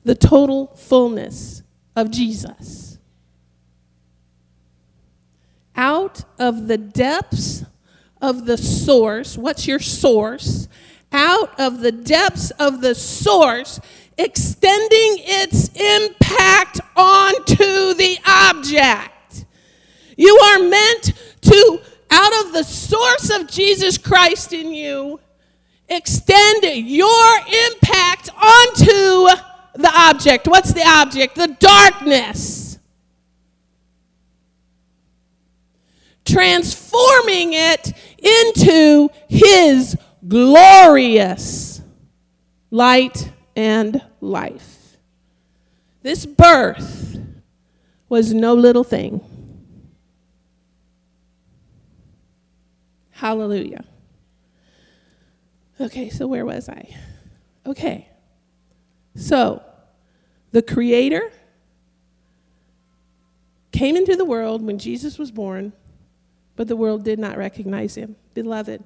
[0.05, 1.63] The total fullness
[1.97, 2.99] of Jesus.
[5.75, 7.65] Out of the depths
[8.23, 10.69] of the source, what's your source?
[11.13, 13.81] Out of the depths of the source,
[14.17, 19.45] extending its impact onto the object.
[20.17, 21.81] You are meant to,
[22.11, 25.21] out of the source of Jesus Christ in you,
[25.89, 27.39] extend your
[27.71, 29.27] impact onto
[29.75, 30.47] the object.
[30.47, 31.35] What's the object?
[31.35, 32.62] The darkness.
[36.25, 41.83] Transforming it into His glorious
[42.71, 44.97] light and life.
[46.03, 47.19] This birth
[48.09, 49.21] was no little thing.
[53.11, 53.85] Hallelujah.
[55.81, 56.97] Okay, so where was I?
[57.65, 58.09] Okay.
[59.15, 59.63] So,
[60.51, 61.31] the Creator
[63.71, 65.73] came into the world when Jesus was born,
[66.57, 68.17] but the world did not recognize him.
[68.35, 68.83] Beloved,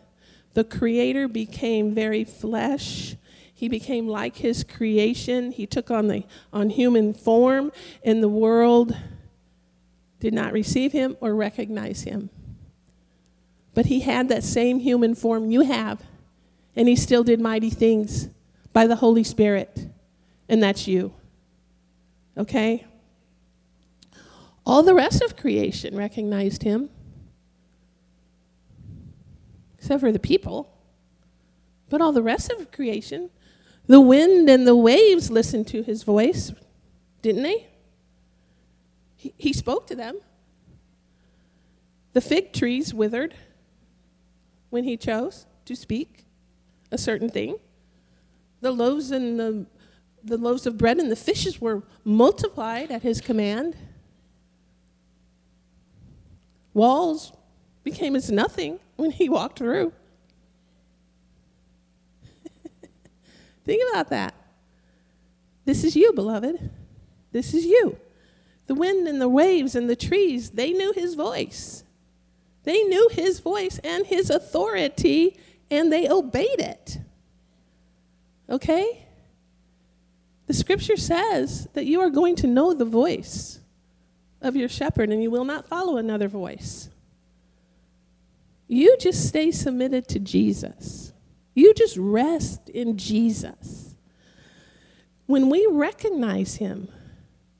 [0.54, 3.16] the Creator became very flesh.
[3.52, 5.52] He became like his creation.
[5.52, 7.72] He took on the on human form,
[8.04, 8.96] and the world
[10.20, 12.30] did not receive him or recognize him.
[13.74, 16.02] But he had that same human form you have,
[16.74, 18.28] and he still did mighty things
[18.72, 19.88] by the Holy Spirit
[20.48, 21.12] and that's you.
[22.36, 22.86] Okay?
[24.64, 26.90] All the rest of creation recognized him,
[29.86, 30.68] except for the people.
[31.88, 33.30] But all the rest of creation,
[33.86, 36.52] the wind and the waves listened to his voice,
[37.22, 37.68] didn't they?
[39.14, 40.18] He, he spoke to them.
[42.14, 43.34] The fig trees withered
[44.70, 46.24] when he chose to speak
[46.90, 47.56] a certain thing.
[48.62, 49.66] The loaves and the
[50.24, 53.76] the loaves of bread and the fishes were multiplied at his command.
[56.74, 57.30] Walls
[57.86, 59.92] became as nothing when he walked through.
[63.64, 64.34] Think about that.
[65.64, 66.68] This is you, beloved.
[67.30, 67.96] This is you.
[68.66, 71.84] The wind and the waves and the trees, they knew his voice.
[72.64, 75.38] They knew his voice and his authority,
[75.70, 76.98] and they obeyed it.
[78.50, 79.06] Okay?
[80.48, 83.60] The scripture says that you are going to know the voice
[84.40, 86.90] of your shepherd and you will not follow another voice.
[88.68, 91.12] You just stay submitted to Jesus.
[91.54, 93.94] You just rest in Jesus.
[95.26, 96.88] When we recognize Him,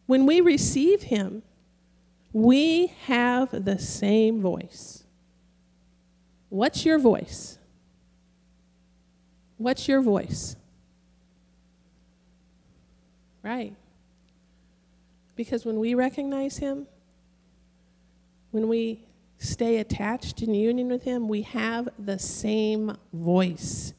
[0.07, 1.43] when we receive Him,
[2.33, 5.05] we have the same voice.
[6.49, 7.59] What's your voice?
[9.57, 10.57] What's your voice?
[13.43, 13.75] Right.
[15.35, 16.87] Because when we recognize Him,
[18.51, 19.06] when we
[19.39, 23.93] stay attached in union with Him, we have the same voice.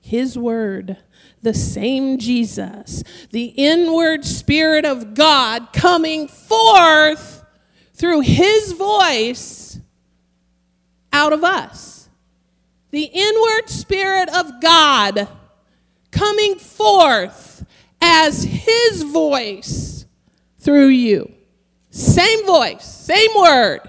[0.00, 0.96] His word,
[1.42, 7.44] the same Jesus, the inward Spirit of God coming forth
[7.92, 9.78] through His voice
[11.12, 12.08] out of us.
[12.90, 15.28] The inward Spirit of God
[16.10, 17.64] coming forth
[18.00, 20.06] as his voice
[20.58, 21.32] through you.
[21.90, 23.80] Same voice, same word.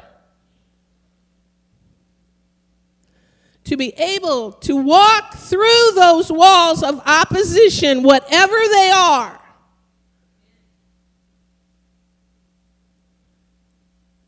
[3.69, 9.39] To be able to walk through those walls of opposition, whatever they are.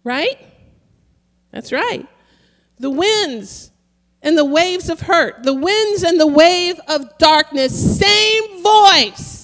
[0.04, 0.38] Right?
[1.52, 2.08] That's right.
[2.80, 3.72] The winds
[4.24, 9.42] and the waves of hurt, the winds and the wave of darkness, same voice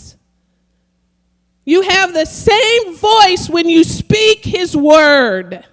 [1.67, 5.65] you have the same voice when you speak His word.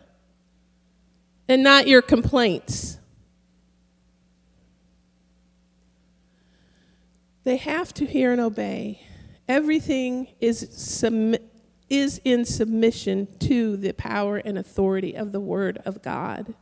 [1.47, 2.99] and not your complaints.
[7.45, 9.07] They have to hear and obey.
[9.47, 10.63] Everything is,
[11.91, 16.55] is in submission to the power and authority of the Word of God.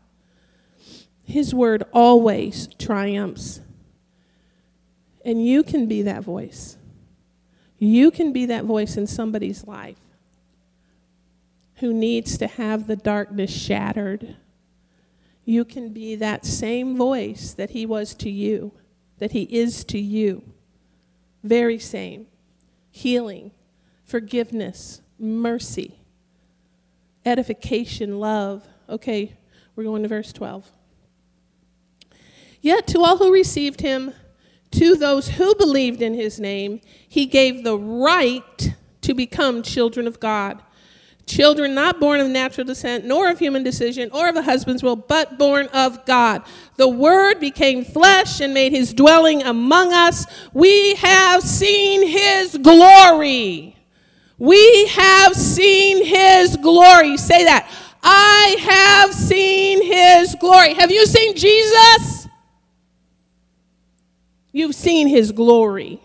[1.23, 3.61] His Word always triumphs.
[5.25, 6.77] And you can be that voice.
[7.79, 9.99] You can be that voice in somebody's life
[11.77, 14.37] who needs to have the darkness shattered.
[15.45, 18.73] You can be that same voice that He was to you,
[19.19, 20.52] that He is to you.
[21.43, 22.27] Very same.
[22.91, 23.53] Healing,
[24.05, 25.99] forgiveness, mercy,
[27.25, 28.67] edification, love.
[28.89, 29.37] Okay,
[29.75, 30.71] we're going to verse 12.
[32.61, 34.13] Yet to all who received him,
[34.73, 40.21] to those who believed in his name, he gave the right to become children of
[40.21, 40.63] God
[41.27, 44.97] Children not born of natural descent, nor of human decision, or of a husband's will,
[44.97, 46.43] but born of God.
[46.77, 50.27] The Word became flesh and made his dwelling among us.
[50.53, 53.77] We have seen his glory.
[54.39, 57.17] We have seen his glory.
[57.17, 57.71] Say that.
[58.03, 60.75] I have seen his glory.
[60.75, 62.27] Have you seen Jesus?
[64.51, 66.01] You've seen his glory.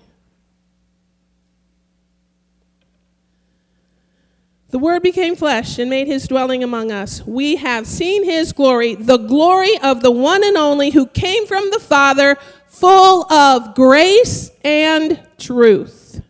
[4.69, 7.25] The Word became flesh and made his dwelling among us.
[7.25, 11.69] We have seen his glory, the glory of the one and only who came from
[11.71, 12.35] the Father,
[12.67, 16.21] full of grace and truth.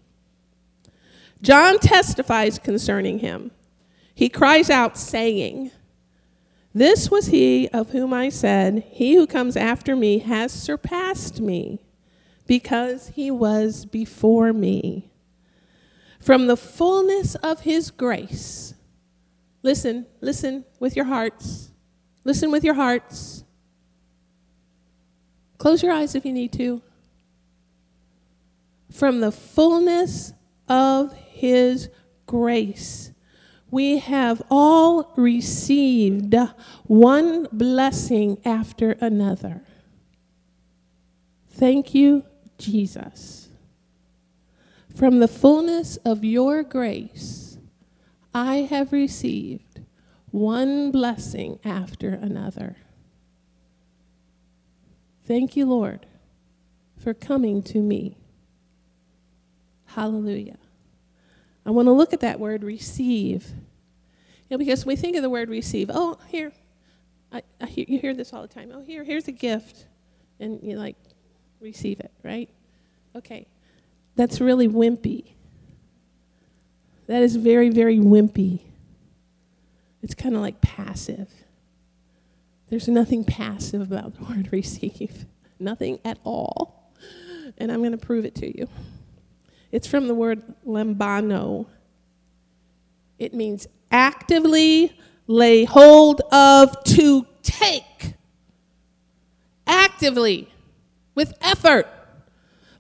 [1.42, 3.52] John testifies concerning him.
[4.14, 5.72] He cries out, saying,
[6.74, 11.82] This was he of whom I said, He who comes after me has surpassed me,
[12.46, 15.10] because he was before me
[16.20, 18.74] from the fullness of his grace.
[19.64, 21.72] Listen, listen with your hearts.
[22.24, 23.44] Listen with your hearts.
[25.58, 26.82] Close your eyes if you need to.
[28.92, 30.34] From the fullness
[30.68, 31.90] of his
[32.26, 33.12] grace,
[33.70, 36.36] we have all received
[36.86, 39.64] one blessing after another.
[41.50, 42.24] Thank you,
[42.58, 43.37] Jesus.
[44.98, 47.60] From the fullness of your grace,
[48.34, 49.82] I have received
[50.32, 52.78] one blessing after another.
[55.28, 56.08] Thank you, Lord,
[56.98, 58.18] for coming to me.
[59.86, 60.58] Hallelujah.
[61.64, 63.52] I want to look at that word receive.
[64.50, 65.92] You know, because we think of the word receive.
[65.94, 66.54] Oh, here.
[67.32, 68.72] I, I hear, you hear this all the time.
[68.74, 69.86] Oh, here, here's a gift.
[70.40, 70.96] And you like
[71.62, 72.50] receive it, right?
[73.16, 73.46] Okay
[74.18, 75.34] that's really wimpy.
[77.08, 78.62] That is very, very wimpy.
[80.04, 81.32] It's kind of like passive.
[82.70, 85.26] There's nothing passive about the word receive,
[85.60, 86.92] nothing at all.
[87.58, 88.68] And I'm going to prove it to you.
[89.72, 91.68] It's from the word lambano.
[93.20, 94.98] It means actively
[95.28, 98.14] lay hold of, to take.
[99.66, 100.50] Actively,
[101.16, 101.88] with effort,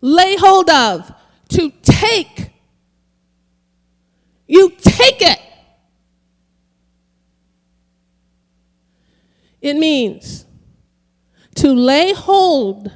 [0.01, 1.11] lay hold of,
[1.49, 2.51] to take.
[4.47, 5.39] You take it.
[9.61, 10.45] It means
[11.55, 12.91] to lay hold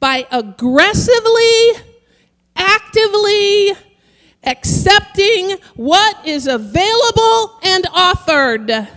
[0.00, 1.72] by aggressively,
[2.56, 3.72] actively
[4.44, 8.88] accepting what is available and offered.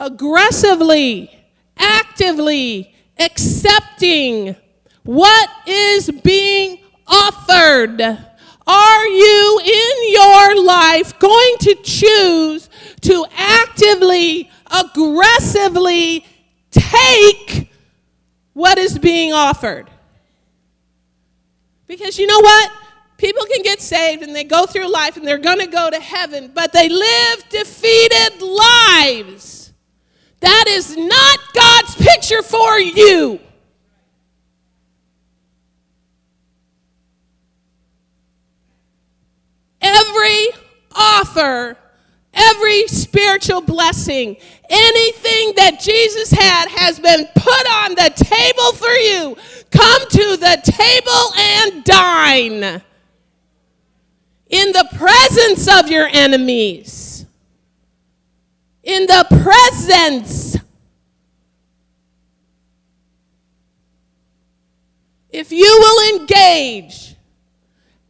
[0.00, 1.30] Aggressively,
[1.78, 4.56] actively accepting
[5.04, 6.81] what is being
[7.12, 8.00] offered.
[8.66, 12.70] Are you in your life going to choose
[13.02, 16.24] to actively, aggressively
[16.70, 17.70] take
[18.54, 19.90] what is being offered?
[21.86, 22.72] Because you know what?
[23.18, 26.00] People can get saved and they go through life and they're going to go to
[26.00, 29.72] heaven, but they live defeated lives.
[30.40, 33.40] That is not God's picture for you.
[39.82, 40.48] Every
[40.92, 41.76] offer,
[42.32, 44.36] every spiritual blessing,
[44.70, 49.36] anything that Jesus had has been put on the table for you.
[49.70, 52.82] Come to the table and dine
[54.48, 57.26] in the presence of your enemies.
[58.84, 60.56] In the presence.
[65.30, 67.14] If you will engage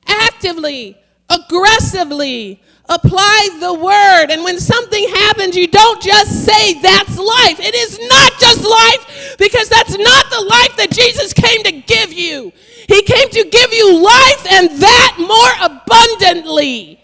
[0.07, 0.97] actively
[1.33, 4.31] aggressively apply the word.
[4.31, 7.61] And when something happens, you don't just say that's life.
[7.61, 12.13] It is not just life because that's not the life that Jesus came to give
[12.13, 12.53] you.
[12.89, 16.99] He came to give you life and that more abundantly.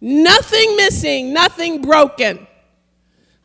[0.00, 2.46] Nothing missing, nothing broken.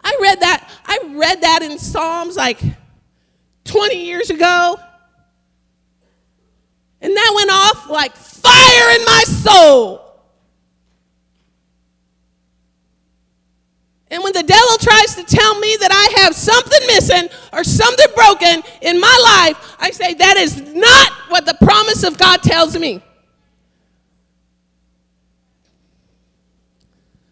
[0.01, 2.59] I read that I read that in Psalms like
[3.65, 4.79] 20 years ago.
[7.01, 10.07] And that went off like fire in my soul.
[14.09, 18.07] And when the devil tries to tell me that I have something missing or something
[18.15, 22.77] broken in my life, I say that is not what the promise of God tells
[22.77, 23.03] me.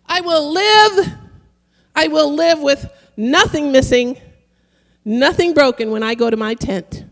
[0.05, 1.13] I will live,
[1.95, 4.19] I will live with nothing missing,
[5.03, 7.05] nothing broken when I go to my tent.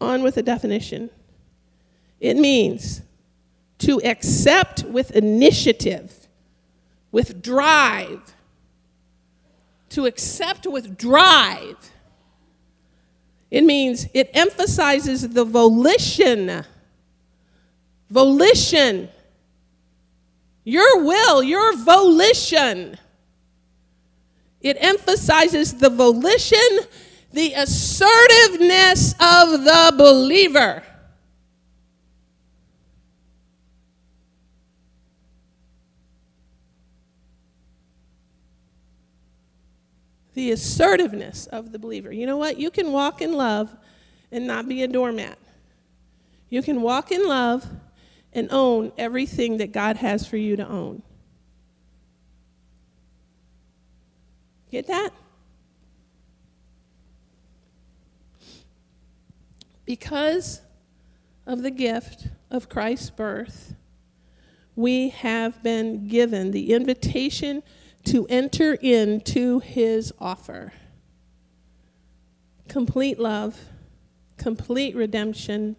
[0.00, 1.10] On with the definition.
[2.20, 3.02] It means
[3.78, 6.28] to accept with initiative,
[7.12, 8.34] with drive.
[9.90, 11.76] To accept with drive.
[13.50, 16.64] It means it emphasizes the volition.
[18.10, 19.08] Volition.
[20.64, 22.98] Your will, your volition.
[24.60, 26.80] It emphasizes the volition
[27.36, 30.82] the assertiveness of the believer.
[40.32, 42.10] The assertiveness of the believer.
[42.10, 42.58] You know what?
[42.58, 43.76] You can walk in love
[44.32, 45.38] and not be a doormat.
[46.48, 47.66] You can walk in love
[48.32, 51.02] and own everything that God has for you to own.
[54.70, 55.10] Get that?
[59.86, 60.60] Because
[61.46, 63.74] of the gift of Christ's birth,
[64.74, 67.62] we have been given the invitation
[68.04, 70.72] to enter into his offer.
[72.68, 73.58] Complete love,
[74.36, 75.76] complete redemption,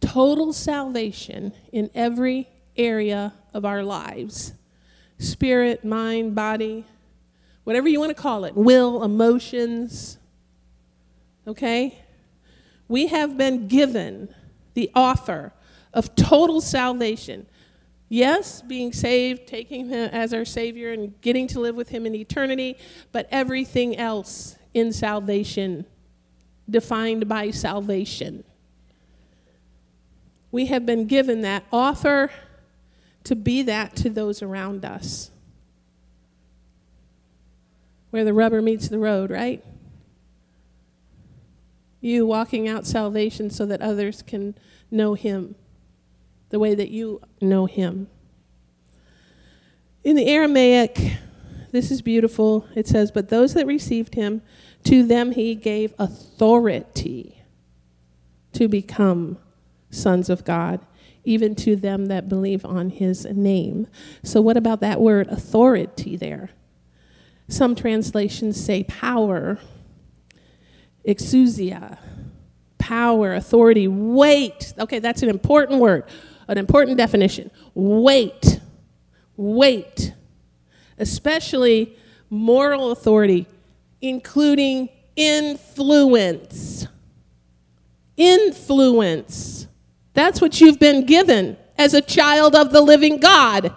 [0.00, 4.52] total salvation in every area of our lives
[5.18, 6.84] spirit, mind, body,
[7.64, 10.18] whatever you want to call it, will, emotions.
[11.46, 11.98] Okay?
[12.88, 14.28] We have been given
[14.74, 15.52] the offer
[15.92, 17.46] of total salvation.
[18.08, 22.14] Yes, being saved, taking Him as our Savior, and getting to live with Him in
[22.14, 22.78] eternity,
[23.10, 25.86] but everything else in salvation,
[26.68, 28.44] defined by salvation.
[30.52, 32.30] We have been given that offer
[33.24, 35.30] to be that to those around us.
[38.10, 39.64] Where the rubber meets the road, right?
[42.06, 44.54] You walking out salvation so that others can
[44.90, 45.56] know Him
[46.50, 48.08] the way that you know Him.
[50.04, 51.16] In the Aramaic,
[51.72, 52.66] this is beautiful.
[52.74, 54.42] It says, But those that received Him,
[54.84, 57.42] to them He gave authority
[58.52, 59.38] to become
[59.90, 60.80] sons of God,
[61.24, 63.88] even to them that believe on His name.
[64.22, 66.50] So, what about that word authority there?
[67.48, 69.58] Some translations say power
[71.06, 71.98] exousia,
[72.78, 74.74] power, authority, weight.
[74.78, 76.04] Okay, that's an important word,
[76.48, 77.50] an important definition.
[77.74, 78.60] Weight,
[79.36, 80.12] weight,
[80.98, 81.96] especially
[82.30, 83.46] moral authority,
[84.00, 86.86] including influence.
[88.16, 89.66] Influence.
[90.14, 93.74] That's what you've been given as a child of the living God.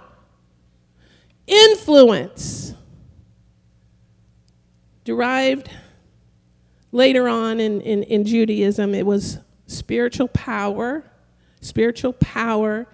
[1.45, 2.73] Influence.
[5.03, 5.69] Derived
[6.91, 9.37] Later on in, in, in Judaism, it was
[9.67, 11.03] spiritual power,
[11.61, 12.87] spiritual power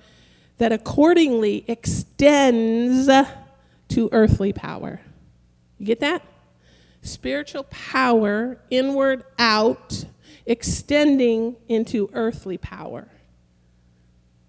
[0.57, 3.07] that accordingly extends
[3.89, 5.01] to earthly power.
[5.77, 6.21] You get that?
[7.01, 10.05] Spiritual power, inward out,
[10.45, 13.07] extending into earthly power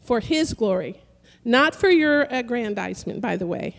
[0.03, 1.03] for His glory,
[1.45, 3.77] not for your aggrandizement, by the way.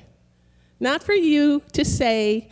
[0.80, 2.50] Not for you to say,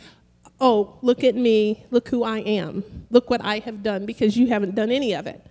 [0.60, 4.48] oh, look at me, look who I am, look what I have done, because you
[4.48, 5.44] haven't done any of it.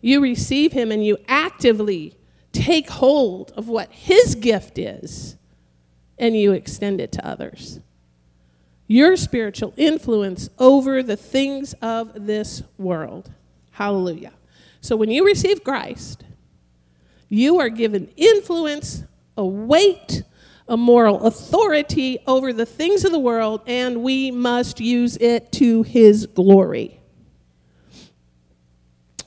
[0.00, 2.16] You receive Him and you actively
[2.52, 5.36] take hold of what His gift is
[6.18, 7.80] and you extend it to others.
[8.86, 13.30] Your spiritual influence over the things of this world.
[13.72, 14.32] Hallelujah.
[14.80, 16.24] So when you receive Christ,
[17.28, 19.04] you are given influence,
[19.36, 20.22] a weight,
[20.70, 25.82] a moral authority over the things of the world, and we must use it to
[25.82, 27.00] his glory.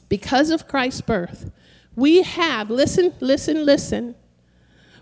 [0.08, 1.52] Because of Christ's birth,
[1.96, 4.16] we have, listen, listen, listen,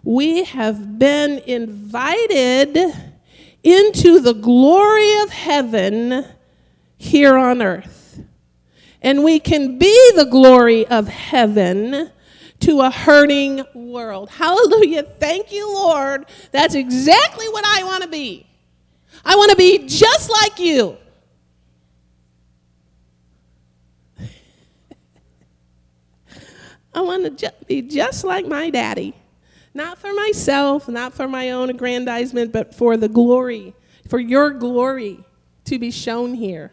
[0.04, 2.76] we have been invited
[3.64, 6.26] into the glory of heaven
[6.98, 8.24] here on earth.
[9.04, 12.10] And we can be the glory of heaven
[12.62, 14.30] to a hurting world.
[14.30, 15.04] Hallelujah.
[15.04, 16.26] Thank you, Lord.
[16.52, 18.48] That's exactly what I want to be.
[19.26, 20.98] I want to be just like you.
[26.94, 29.16] I want to ju- be just like my daddy.
[29.74, 33.74] Not for myself, not for my own aggrandizement, but for the glory,
[34.10, 35.24] for your glory
[35.66, 36.72] to be shown here,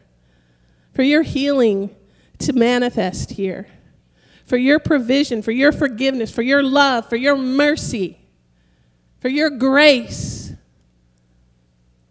[0.95, 1.95] for your healing
[2.39, 3.69] to manifest here,
[4.49, 8.19] for your provision, for your forgiveness, for your love, for your mercy,
[9.21, 10.55] for your grace.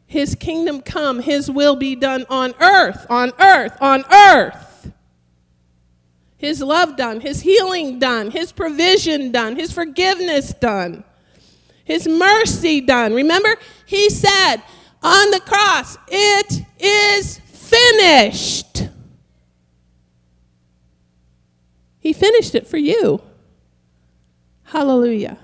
[0.05, 4.91] His kingdom come, His will be done on earth, on earth, on earth.
[6.37, 11.03] His love done, His healing done, His provision done, His forgiveness done,
[11.83, 13.15] His mercy done.
[13.15, 13.55] Remember,
[13.87, 14.57] He said
[15.01, 18.76] on the cross, It is finished.
[22.07, 23.21] He finished it for you.
[24.63, 25.39] Hallelujah.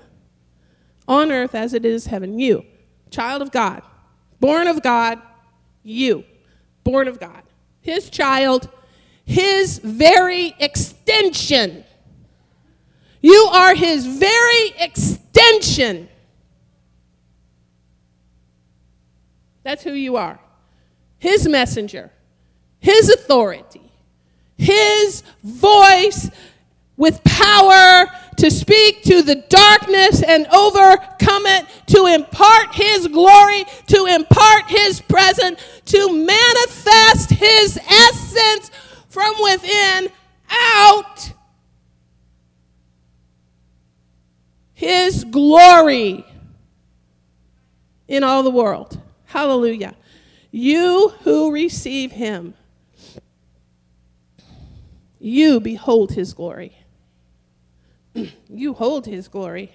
[1.06, 2.38] On earth as it is heaven.
[2.38, 2.64] You,
[3.10, 3.82] child of God,
[4.40, 5.20] born of God,
[5.82, 6.24] you,
[6.82, 7.42] born of God.
[7.82, 8.70] His child,
[9.26, 11.84] his very extension.
[13.20, 16.08] You are his very extension.
[19.64, 20.40] That's who you are.
[21.18, 22.10] His messenger,
[22.80, 23.92] his authority,
[24.56, 26.30] his voice
[26.96, 34.06] with power to speak to the darkness and overcome it, to impart His glory, to
[34.06, 38.70] impart His presence, to manifest His essence
[39.08, 40.08] from within
[40.50, 41.32] out.
[44.72, 46.24] His glory
[48.06, 49.00] in all the world.
[49.26, 49.96] Hallelujah.
[50.50, 52.54] You who receive Him,
[55.18, 56.83] you behold His glory
[58.48, 59.72] you hold his glory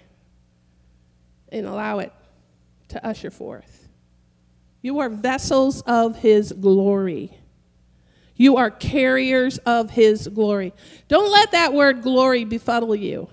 [1.51, 2.13] and allow it
[2.89, 3.87] to usher forth.
[4.81, 7.37] You are vessels of his glory.
[8.35, 10.73] You are carriers of his glory.
[11.07, 13.29] Don't let that word glory befuddle you.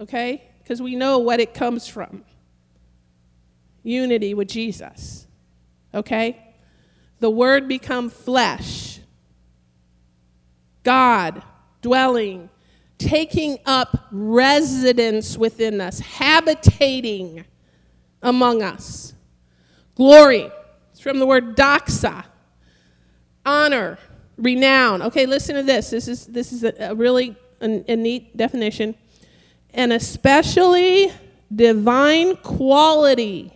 [0.00, 0.42] Okay?
[0.62, 2.24] Because we know what it comes from
[3.82, 5.26] unity with Jesus.
[5.92, 6.40] Okay?
[7.20, 9.00] The word become flesh.
[10.82, 11.42] God
[11.82, 12.48] dwelling
[12.98, 17.44] taking up residence within us, habitating
[18.22, 19.14] among us.
[19.94, 20.50] Glory,
[20.90, 22.24] it's from the word doxa,
[23.44, 23.98] honor,
[24.36, 25.02] renown.
[25.02, 25.90] Okay, listen to this.
[25.90, 28.94] This is, this is a, a really a, a neat definition.
[29.72, 31.12] An especially
[31.54, 33.52] divine quality,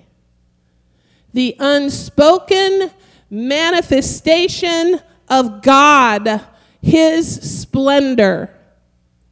[1.32, 2.90] the unspoken
[3.30, 6.44] manifestation of God,
[6.80, 8.57] His splendor.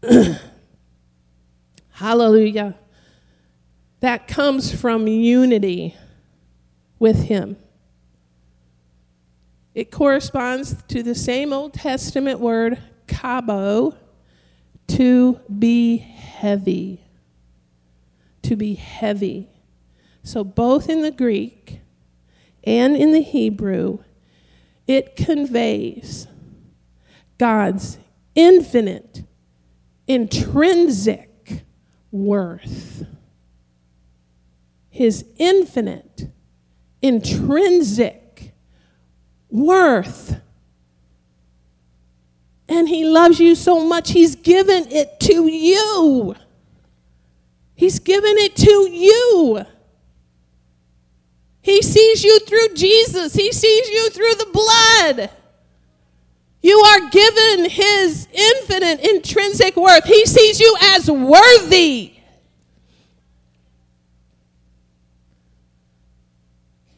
[1.91, 2.77] Hallelujah.
[4.01, 5.97] That comes from unity
[6.99, 7.57] with Him.
[9.75, 13.97] It corresponds to the same Old Testament word, kabo,
[14.89, 17.03] to be heavy.
[18.43, 19.49] To be heavy.
[20.23, 21.81] So, both in the Greek
[22.65, 23.99] and in the Hebrew,
[24.87, 26.27] it conveys
[27.39, 27.99] God's
[28.35, 29.26] infinite
[30.07, 31.65] intrinsic
[32.11, 33.05] worth,
[34.91, 36.29] his infinite,
[37.03, 38.53] intrinsic
[39.51, 40.41] worth.
[42.69, 46.35] And he loves you so much, he's given it to you.
[47.75, 49.65] He's given it to you.
[51.61, 55.31] He sees you through Jesus, he sees you through the blood.
[56.67, 60.03] You are given his infinite intrinsic worth.
[60.03, 62.15] He sees you as worthy.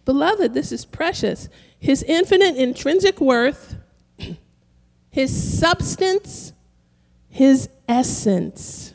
[0.07, 1.51] Beloved, this is precious.
[1.79, 3.77] His infinite intrinsic worth,
[5.11, 6.55] his substance,
[7.29, 8.95] his essence.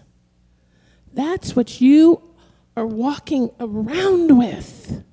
[1.13, 2.33] That's what you
[2.75, 5.03] are walking around with.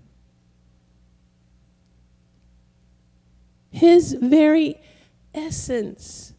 [3.70, 4.80] His very
[5.34, 6.34] essence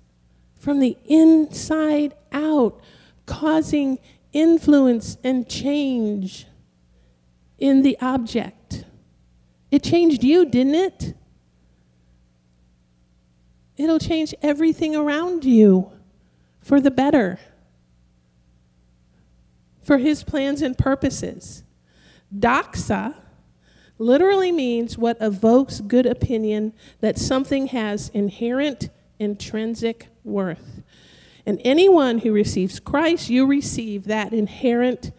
[0.59, 2.79] from the inside out,
[3.25, 3.99] causing
[4.33, 6.45] influence and change
[7.57, 8.85] in the object.
[9.71, 11.15] It changed you, didn't it?
[13.77, 15.91] It'll change everything around you
[16.59, 17.39] for the better,
[19.81, 21.63] for His plans and purposes.
[22.35, 23.15] Doxa
[24.01, 28.89] literally means what evokes good opinion that something has inherent
[29.19, 30.81] intrinsic worth.
[31.45, 35.11] And anyone who receives Christ, you receive that inherent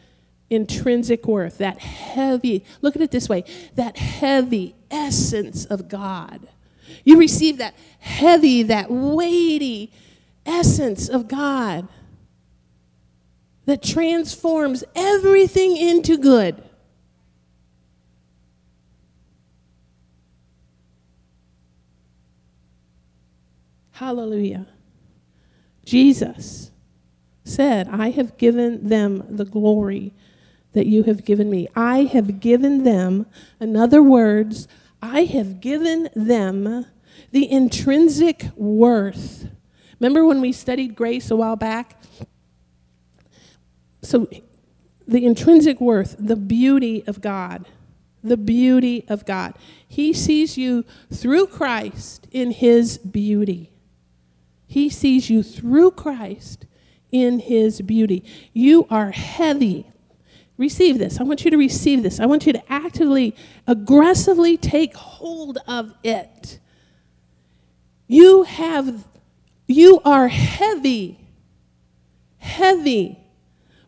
[0.51, 6.47] intrinsic worth, that heavy, look at it this way, that heavy essence of God.
[7.05, 9.93] You receive that heavy, that weighty
[10.45, 11.89] essence of God
[13.65, 16.63] that transforms everything into good.
[24.03, 24.67] Hallelujah.
[25.85, 26.73] Jesus
[27.45, 30.13] said, I have given them the glory
[30.73, 31.69] that you have given me.
[31.77, 33.27] I have given them,
[33.61, 34.67] in other words,
[35.01, 36.85] I have given them
[37.31, 39.47] the intrinsic worth.
[40.01, 42.03] Remember when we studied grace a while back?
[44.03, 44.29] So,
[45.07, 47.69] the intrinsic worth, the beauty of God,
[48.21, 49.55] the beauty of God.
[49.87, 53.72] He sees you through Christ in His beauty.
[54.73, 56.65] He sees you through Christ
[57.11, 58.25] in his beauty.
[58.55, 59.87] You are heavy.
[60.57, 61.21] Receive this.
[61.21, 62.19] I want you to receive this.
[62.19, 66.59] I want you to actively, aggressively take hold of it.
[68.07, 69.07] You have,
[69.69, 71.21] you are heavy,
[72.39, 73.19] heavy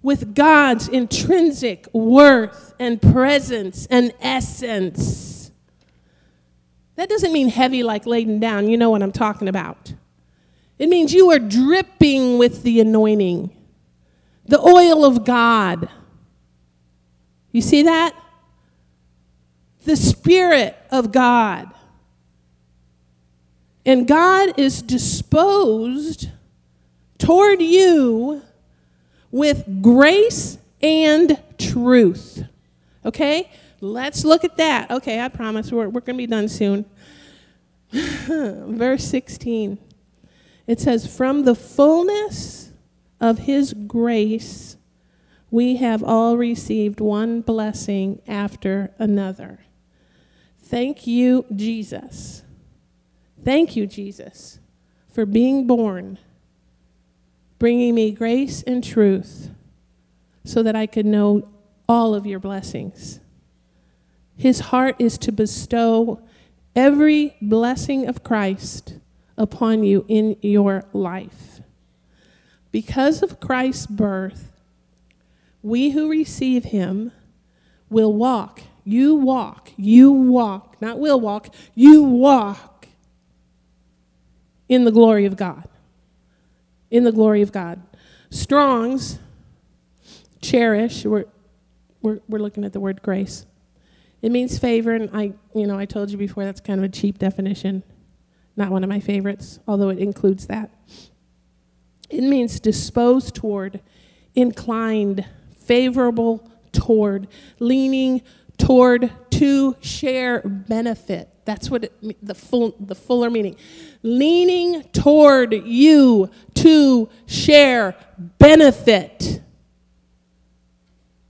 [0.02, 5.50] with God's intrinsic worth and presence and essence.
[6.96, 8.68] That doesn't mean heavy like laden down.
[8.68, 9.94] You know what I'm talking about.
[10.78, 13.50] It means you are dripping with the anointing,
[14.46, 15.88] the oil of God.
[17.52, 18.14] You see that?
[19.84, 21.70] The Spirit of God.
[23.86, 26.30] And God is disposed
[27.18, 28.42] toward you
[29.30, 32.44] with grace and truth.
[33.04, 33.50] Okay?
[33.80, 34.90] Let's look at that.
[34.90, 36.86] Okay, I promise we're, we're going to be done soon.
[37.92, 39.78] Verse 16.
[40.66, 42.72] It says, From the fullness
[43.20, 44.76] of his grace,
[45.50, 49.60] we have all received one blessing after another.
[50.58, 52.42] Thank you, Jesus.
[53.44, 54.58] Thank you, Jesus,
[55.12, 56.18] for being born,
[57.58, 59.50] bringing me grace and truth
[60.44, 61.48] so that I could know
[61.88, 63.20] all of your blessings.
[64.36, 66.22] His heart is to bestow
[66.74, 68.98] every blessing of Christ
[69.36, 71.60] upon you in your life.
[72.70, 74.50] Because of Christ's birth,
[75.62, 77.12] we who receive him
[77.88, 78.62] will walk.
[78.84, 79.70] You walk.
[79.76, 80.76] You walk.
[80.80, 81.54] Not will walk.
[81.74, 82.88] You walk
[84.68, 85.68] in the glory of God.
[86.90, 87.80] In the glory of God.
[88.30, 89.18] Strong's
[90.42, 91.04] charis.
[91.04, 91.24] We're,
[92.02, 93.46] we're, we're looking at the word grace.
[94.20, 96.88] It means favor, and I, you know, I told you before that's kind of a
[96.88, 97.82] cheap definition.
[98.56, 100.70] Not one of my favorites, although it includes that.
[102.08, 103.80] It means disposed toward,
[104.34, 105.26] inclined,
[105.58, 107.28] favorable toward,
[107.58, 108.22] leaning
[108.58, 111.28] toward to share benefit.
[111.44, 113.56] That's what it, the full the fuller meaning.
[114.02, 119.42] Leaning toward you to share benefit.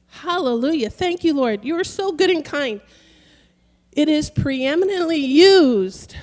[0.09, 0.91] Hallelujah.
[0.91, 1.65] Thank you, Lord.
[1.65, 2.81] You are so good and kind.
[3.93, 6.17] It is preeminently used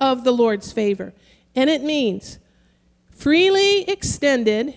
[0.00, 1.12] of the Lord's favor.
[1.54, 2.38] And it means
[3.10, 4.76] freely extended,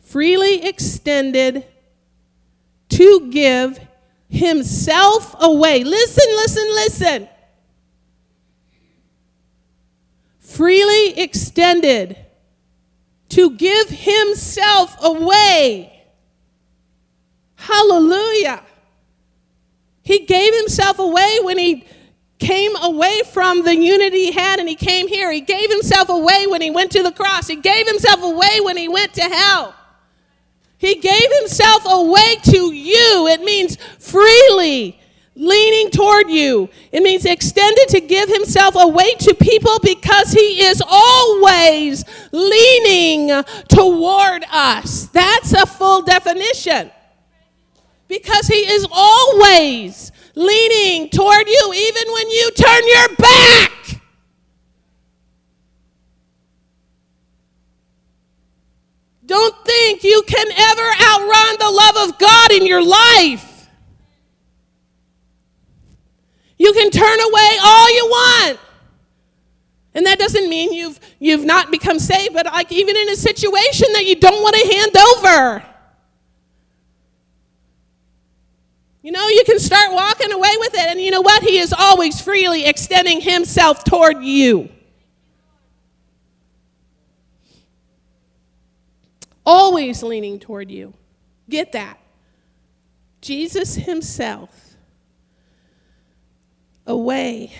[0.00, 1.64] freely extended
[2.90, 3.78] to give
[4.28, 5.84] himself away.
[5.84, 7.28] Listen, listen, listen.
[10.38, 12.16] Freely extended
[13.30, 16.04] to give himself away.
[17.56, 18.62] Hallelujah.
[20.02, 21.86] He gave himself away when he
[22.44, 25.32] came away from the unity he had and he came here.
[25.32, 27.46] He gave himself away when he went to the cross.
[27.48, 29.74] He gave himself away when he went to hell.
[30.76, 33.28] He gave himself away to you.
[33.28, 35.00] It means freely
[35.34, 36.68] leaning toward you.
[36.92, 44.44] It means extended to give himself away to people because he is always leaning toward
[44.52, 45.06] us.
[45.06, 46.90] That's a full definition.
[48.08, 54.00] Because he is always leaning toward you even when you turn your back.
[59.26, 63.68] Don't think you can ever outrun the love of God in your life.
[66.58, 68.58] You can turn away all you want.
[69.94, 73.88] And that doesn't mean you've, you've not become saved, but like even in a situation
[73.94, 75.73] that you don't want to hand over.
[79.04, 81.42] You know, you can start walking away with it, and you know what?
[81.42, 84.70] He is always freely extending himself toward you.
[89.44, 90.94] Always leaning toward you.
[91.50, 92.00] Get that.
[93.20, 94.74] Jesus himself,
[96.86, 97.52] away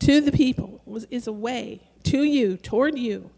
[0.00, 0.80] to the people,
[1.10, 3.30] is a way to you, toward you,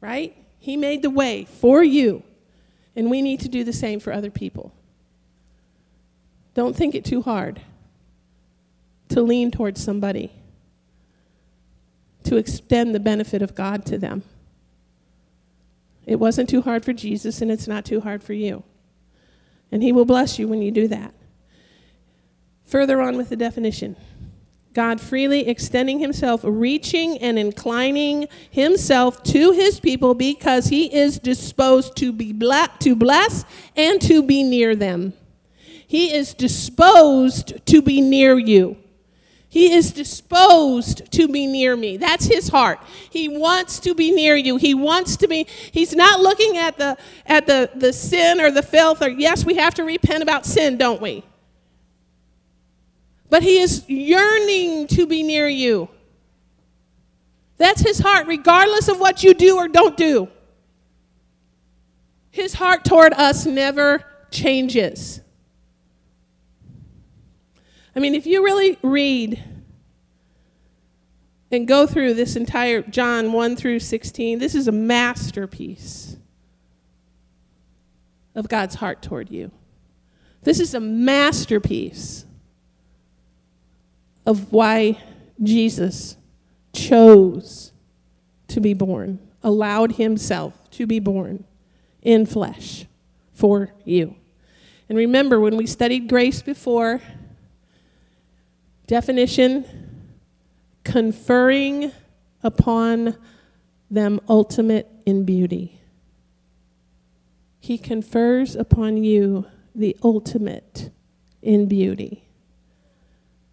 [0.00, 0.36] right?
[0.60, 2.22] He made the way for you,
[2.96, 4.72] and we need to do the same for other people.
[6.54, 7.60] Don't think it too hard
[9.08, 10.32] to lean towards somebody,
[12.24, 14.22] to extend the benefit of God to them.
[16.06, 18.62] It wasn't too hard for Jesus, and it's not too hard for you.
[19.72, 21.12] And He will bless you when you do that.
[22.64, 23.96] Further on with the definition
[24.74, 31.96] God freely extending Himself, reaching and inclining Himself to His people because He is disposed
[31.96, 33.44] to, be ble- to bless
[33.76, 35.14] and to be near them.
[35.86, 38.76] He is disposed to be near you.
[39.54, 41.96] He is disposed to be near me.
[41.96, 42.80] That's his heart.
[43.08, 44.56] He wants to be near you.
[44.56, 48.64] He wants to be, he's not looking at the at the, the sin or the
[48.64, 51.22] filth, or yes, we have to repent about sin, don't we?
[53.34, 55.88] But he is yearning to be near you.
[57.56, 60.28] That's his heart, regardless of what you do or don't do.
[62.30, 65.20] His heart toward us never changes.
[67.96, 69.42] I mean, if you really read
[71.50, 76.18] and go through this entire John 1 through 16, this is a masterpiece
[78.36, 79.50] of God's heart toward you.
[80.44, 82.26] This is a masterpiece
[84.26, 85.00] of why
[85.42, 86.16] Jesus
[86.72, 87.72] chose
[88.48, 91.44] to be born, allowed himself to be born
[92.02, 92.86] in flesh
[93.32, 94.16] for you.
[94.88, 97.00] And remember, when we studied grace before,
[98.86, 99.64] Definition
[100.84, 101.90] conferring
[102.42, 103.16] upon
[103.90, 105.80] them ultimate in beauty.
[107.60, 110.90] He confers upon you the ultimate
[111.40, 112.23] in beauty.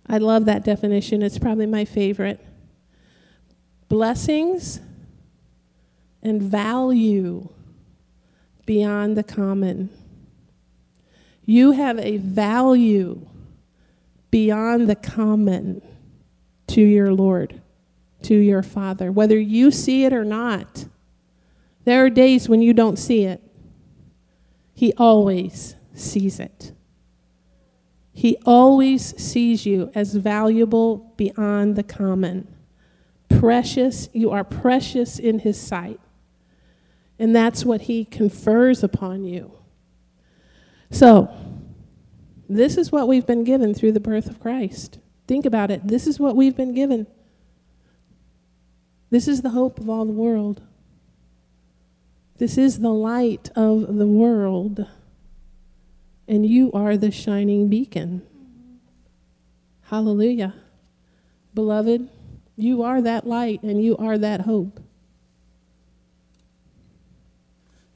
[0.07, 2.39] I love that definition, it's probably my favorite.
[3.87, 4.79] Blessings
[6.21, 7.49] and value
[8.65, 9.89] beyond the common.
[11.45, 13.27] You have a value
[14.29, 15.81] beyond the common
[16.67, 17.61] to your Lord,
[18.23, 20.85] to your Father, whether you see it or not.
[21.83, 23.41] There are days when you don't see it.
[24.73, 26.71] He always sees it.
[28.13, 32.47] He always sees you as valuable beyond the common.
[33.29, 35.99] Precious, you are precious in His sight.
[37.17, 39.51] And that's what He confers upon you.
[40.89, 41.33] So,
[42.49, 44.99] this is what we've been given through the birth of Christ.
[45.25, 45.87] Think about it.
[45.87, 47.07] This is what we've been given.
[49.09, 50.61] This is the hope of all the world.
[52.37, 54.85] This is the light of the world.
[56.27, 58.21] And you are the shining beacon.
[59.83, 60.53] Hallelujah.
[61.53, 62.09] Beloved,
[62.55, 64.79] you are that light and you are that hope.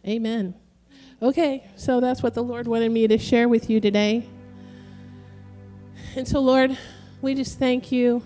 [0.06, 0.54] Amen.
[1.22, 4.28] Okay, so that's what the Lord wanted me to share with you today.
[6.16, 6.78] And so, Lord,
[7.22, 8.22] we just thank you